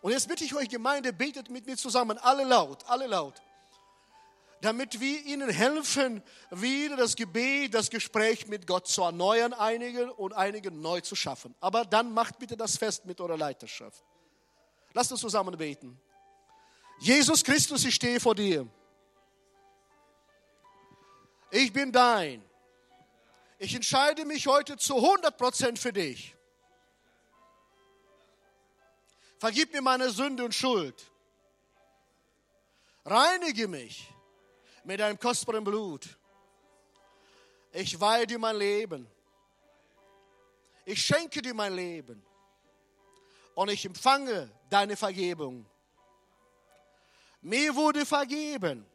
Und 0.00 0.12
jetzt 0.12 0.28
bitte 0.28 0.44
ich 0.44 0.54
euch, 0.54 0.68
Gemeinde, 0.68 1.12
betet 1.12 1.50
mit 1.50 1.66
mir 1.66 1.76
zusammen, 1.76 2.18
alle 2.18 2.44
laut, 2.44 2.84
alle 2.86 3.06
laut. 3.06 3.42
Damit 4.60 5.00
wir 5.00 5.24
ihnen 5.24 5.48
helfen, 5.50 6.22
wieder 6.50 6.96
das 6.96 7.14
Gebet, 7.14 7.74
das 7.74 7.90
Gespräch 7.90 8.48
mit 8.48 8.66
Gott 8.66 8.88
zu 8.88 9.02
erneuern, 9.02 9.52
einigen 9.52 10.10
und 10.10 10.32
einigen 10.32 10.80
neu 10.80 11.00
zu 11.00 11.14
schaffen. 11.14 11.54
Aber 11.60 11.84
dann 11.84 12.12
macht 12.12 12.38
bitte 12.38 12.56
das 12.56 12.76
fest 12.76 13.04
mit 13.04 13.20
eurer 13.20 13.36
Leiterschaft. 13.36 14.02
Lasst 14.92 15.12
uns 15.12 15.20
zusammen 15.20 15.56
beten. 15.56 16.00
Jesus 16.98 17.44
Christus, 17.44 17.84
ich 17.84 17.94
stehe 17.94 18.18
vor 18.18 18.34
dir. 18.34 18.66
Ich 21.50 21.72
bin 21.72 21.92
dein. 21.92 22.44
Ich 23.58 23.74
entscheide 23.74 24.24
mich 24.24 24.46
heute 24.46 24.76
zu 24.76 24.96
100% 24.96 25.78
für 25.78 25.92
dich. 25.92 26.34
Vergib 29.38 29.72
mir 29.72 29.82
meine 29.82 30.10
Sünde 30.10 30.44
und 30.44 30.54
Schuld. 30.54 31.10
Reinige 33.04 33.68
mich 33.68 34.08
mit 34.84 35.00
deinem 35.00 35.18
kostbaren 35.18 35.64
Blut. 35.64 36.08
Ich 37.72 37.98
weihe 38.00 38.26
dir 38.26 38.38
mein 38.38 38.56
Leben. 38.56 39.06
Ich 40.84 41.02
schenke 41.02 41.40
dir 41.40 41.54
mein 41.54 41.74
Leben. 41.74 42.22
Und 43.54 43.70
ich 43.70 43.84
empfange 43.84 44.50
deine 44.70 44.96
Vergebung. 44.96 45.66
Mir 47.40 47.74
wurde 47.74 48.04
vergeben. 48.04 48.86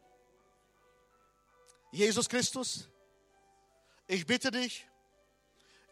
Jesus 1.90 2.28
Christus, 2.28 2.88
ich 4.06 4.26
bitte 4.26 4.50
dich, 4.50 4.86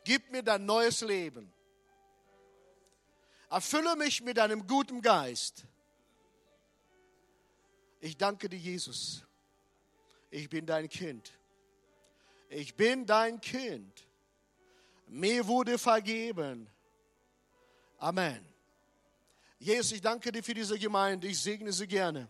gib 0.05 0.31
mir 0.33 0.43
dein 0.43 0.67
neues 0.67 1.01
Leben. 1.01 1.53
Erfülle 3.53 3.97
mich 3.97 4.23
mit 4.23 4.39
deinem 4.39 4.67
guten 4.67 5.03
Geist. 5.03 5.65
Ich 8.01 8.17
danke 8.17 8.49
dir, 8.49 8.57
Jesus. 8.57 9.25
Ich 10.31 10.49
bin 10.49 10.65
dein 10.65 10.89
Kind. 10.89 11.31
Ich 12.49 12.75
bin 12.75 13.05
dein 13.05 13.43
Kind. 13.43 14.07
Mir 15.07 15.47
wurde 15.47 15.77
vergeben. 15.77 16.67
Amen. 17.99 18.43
Jesus, 19.59 19.93
ich 19.93 20.01
danke 20.01 20.33
dir 20.33 20.43
für 20.43 20.55
diese 20.55 20.79
Gemeinde. 20.79 21.27
Ich 21.27 21.43
segne 21.43 21.75
sie 21.75 21.87
gerne. 21.87 22.29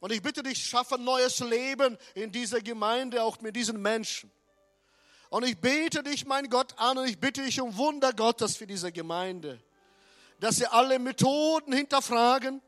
Und 0.00 0.10
ich 0.10 0.20
bitte 0.20 0.42
dich, 0.42 0.58
schaffe 0.66 0.96
ein 0.96 1.04
neues 1.04 1.38
Leben 1.38 1.96
in 2.16 2.32
dieser 2.32 2.60
Gemeinde, 2.60 3.22
auch 3.22 3.40
mit 3.40 3.54
diesen 3.54 3.80
Menschen. 3.80 4.32
Und 5.30 5.44
ich 5.44 5.56
bete 5.58 6.02
dich, 6.02 6.26
mein 6.26 6.50
Gott, 6.50 6.76
an 6.76 6.98
und 6.98 7.06
ich 7.06 7.20
bitte 7.20 7.44
dich 7.44 7.60
um 7.60 7.76
Wunder 7.76 8.12
Gottes 8.12 8.56
für 8.56 8.66
diese 8.66 8.90
Gemeinde 8.90 9.62
dass 10.40 10.56
sie 10.56 10.66
alle 10.66 10.98
Methoden 10.98 11.72
hinterfragen 11.72 12.62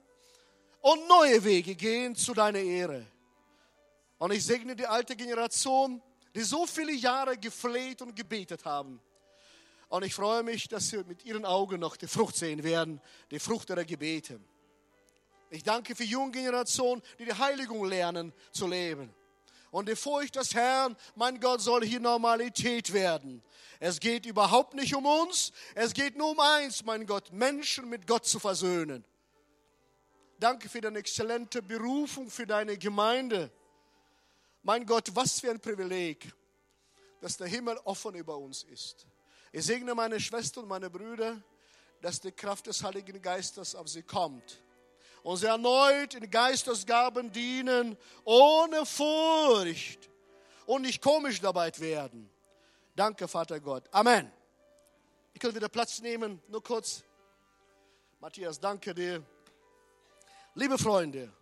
und 0.80 1.08
neue 1.08 1.42
Wege 1.44 1.74
gehen 1.74 2.16
zu 2.16 2.34
deiner 2.34 2.58
Ehre. 2.58 3.06
Und 4.18 4.32
ich 4.32 4.44
segne 4.44 4.76
die 4.76 4.86
alte 4.86 5.16
Generation, 5.16 6.02
die 6.34 6.42
so 6.42 6.66
viele 6.66 6.92
Jahre 6.92 7.36
gefleht 7.38 8.02
und 8.02 8.14
gebetet 8.14 8.64
haben. 8.64 9.00
Und 9.88 10.04
ich 10.04 10.14
freue 10.14 10.42
mich, 10.42 10.68
dass 10.68 10.88
sie 10.88 11.02
mit 11.04 11.24
ihren 11.24 11.44
Augen 11.44 11.80
noch 11.80 11.96
die 11.96 12.06
Frucht 12.06 12.36
sehen 12.36 12.62
werden, 12.62 13.00
die 13.30 13.40
Frucht 13.40 13.70
ihrer 13.70 13.84
Gebete. 13.84 14.40
Ich 15.50 15.64
danke 15.64 15.96
für 15.96 16.04
die 16.04 16.10
junge 16.10 16.30
Generation, 16.30 17.02
die 17.18 17.24
die 17.24 17.32
Heiligung 17.32 17.84
lernen 17.84 18.32
zu 18.52 18.68
leben. 18.68 19.12
Und 19.70 19.88
die 19.88 19.96
Furcht 19.96 20.36
des 20.36 20.54
Herrn, 20.54 20.96
mein 21.14 21.38
Gott, 21.40 21.60
soll 21.60 21.84
hier 21.84 22.00
Normalität 22.00 22.92
werden. 22.92 23.42
Es 23.78 24.00
geht 24.00 24.26
überhaupt 24.26 24.74
nicht 24.74 24.94
um 24.94 25.06
uns. 25.06 25.52
Es 25.74 25.94
geht 25.94 26.16
nur 26.16 26.30
um 26.30 26.40
eins, 26.40 26.84
mein 26.84 27.06
Gott, 27.06 27.32
Menschen 27.32 27.88
mit 27.88 28.06
Gott 28.06 28.26
zu 28.26 28.40
versöhnen. 28.40 29.04
Danke 30.38 30.68
für 30.68 30.80
deine 30.80 30.98
exzellente 30.98 31.62
Berufung 31.62 32.30
für 32.30 32.46
deine 32.46 32.76
Gemeinde. 32.78 33.50
Mein 34.62 34.84
Gott, 34.84 35.08
was 35.14 35.40
für 35.40 35.50
ein 35.50 35.60
Privileg, 35.60 36.32
dass 37.20 37.36
der 37.36 37.46
Himmel 37.46 37.78
offen 37.84 38.14
über 38.14 38.36
uns 38.36 38.64
ist. 38.64 39.06
Ich 39.52 39.64
segne 39.64 39.94
meine 39.94 40.18
Schwestern 40.18 40.64
und 40.64 40.68
meine 40.68 40.90
Brüder, 40.90 41.40
dass 42.00 42.20
die 42.20 42.32
Kraft 42.32 42.66
des 42.66 42.82
Heiligen 42.82 43.20
Geistes 43.20 43.74
auf 43.74 43.88
sie 43.88 44.02
kommt 44.02 44.62
und 45.22 45.36
sie 45.36 45.46
erneut 45.46 46.14
in 46.14 46.30
Geistesgaben 46.30 47.30
dienen, 47.32 47.96
ohne 48.24 48.86
Furcht 48.86 50.10
und 50.66 50.82
nicht 50.82 51.02
komisch 51.02 51.40
dabei 51.40 51.72
werden. 51.78 52.30
Danke, 52.94 53.28
Vater 53.28 53.60
Gott. 53.60 53.84
Amen. 53.92 54.30
Ich 55.32 55.40
kann 55.40 55.54
wieder 55.54 55.68
Platz 55.68 56.00
nehmen, 56.00 56.42
nur 56.48 56.62
kurz. 56.62 57.02
Matthias, 58.20 58.58
danke 58.58 58.94
dir. 58.94 59.24
Liebe 60.54 60.76
Freunde, 60.76 61.32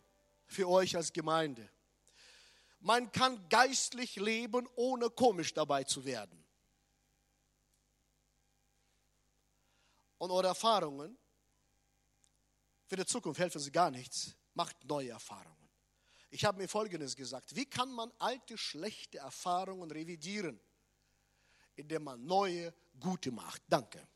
für 0.46 0.68
euch 0.68 0.94
als 0.96 1.12
Gemeinde. 1.12 1.68
Man 2.80 3.10
kann 3.10 3.48
geistlich 3.48 4.16
leben, 4.16 4.68
ohne 4.76 5.10
komisch 5.10 5.52
dabei 5.52 5.84
zu 5.84 6.04
werden. 6.04 6.38
und 10.18 10.30
eure 10.30 10.48
Erfahrungen 10.48 11.16
für 12.88 12.96
die 12.96 13.06
Zukunft 13.06 13.38
helfen 13.38 13.60
sie 13.60 13.70
gar 13.70 13.90
nichts. 13.90 14.34
Macht 14.54 14.82
neue 14.84 15.10
Erfahrungen. 15.10 15.68
Ich 16.30 16.44
habe 16.44 16.58
mir 16.58 16.68
Folgendes 16.68 17.14
gesagt. 17.14 17.54
Wie 17.54 17.66
kann 17.66 17.92
man 17.92 18.10
alte, 18.18 18.58
schlechte 18.58 19.18
Erfahrungen 19.18 19.90
revidieren? 19.90 20.58
Indem 21.76 22.04
man 22.04 22.24
neue, 22.24 22.74
gute 22.98 23.30
macht. 23.30 23.62
Danke. 23.68 24.06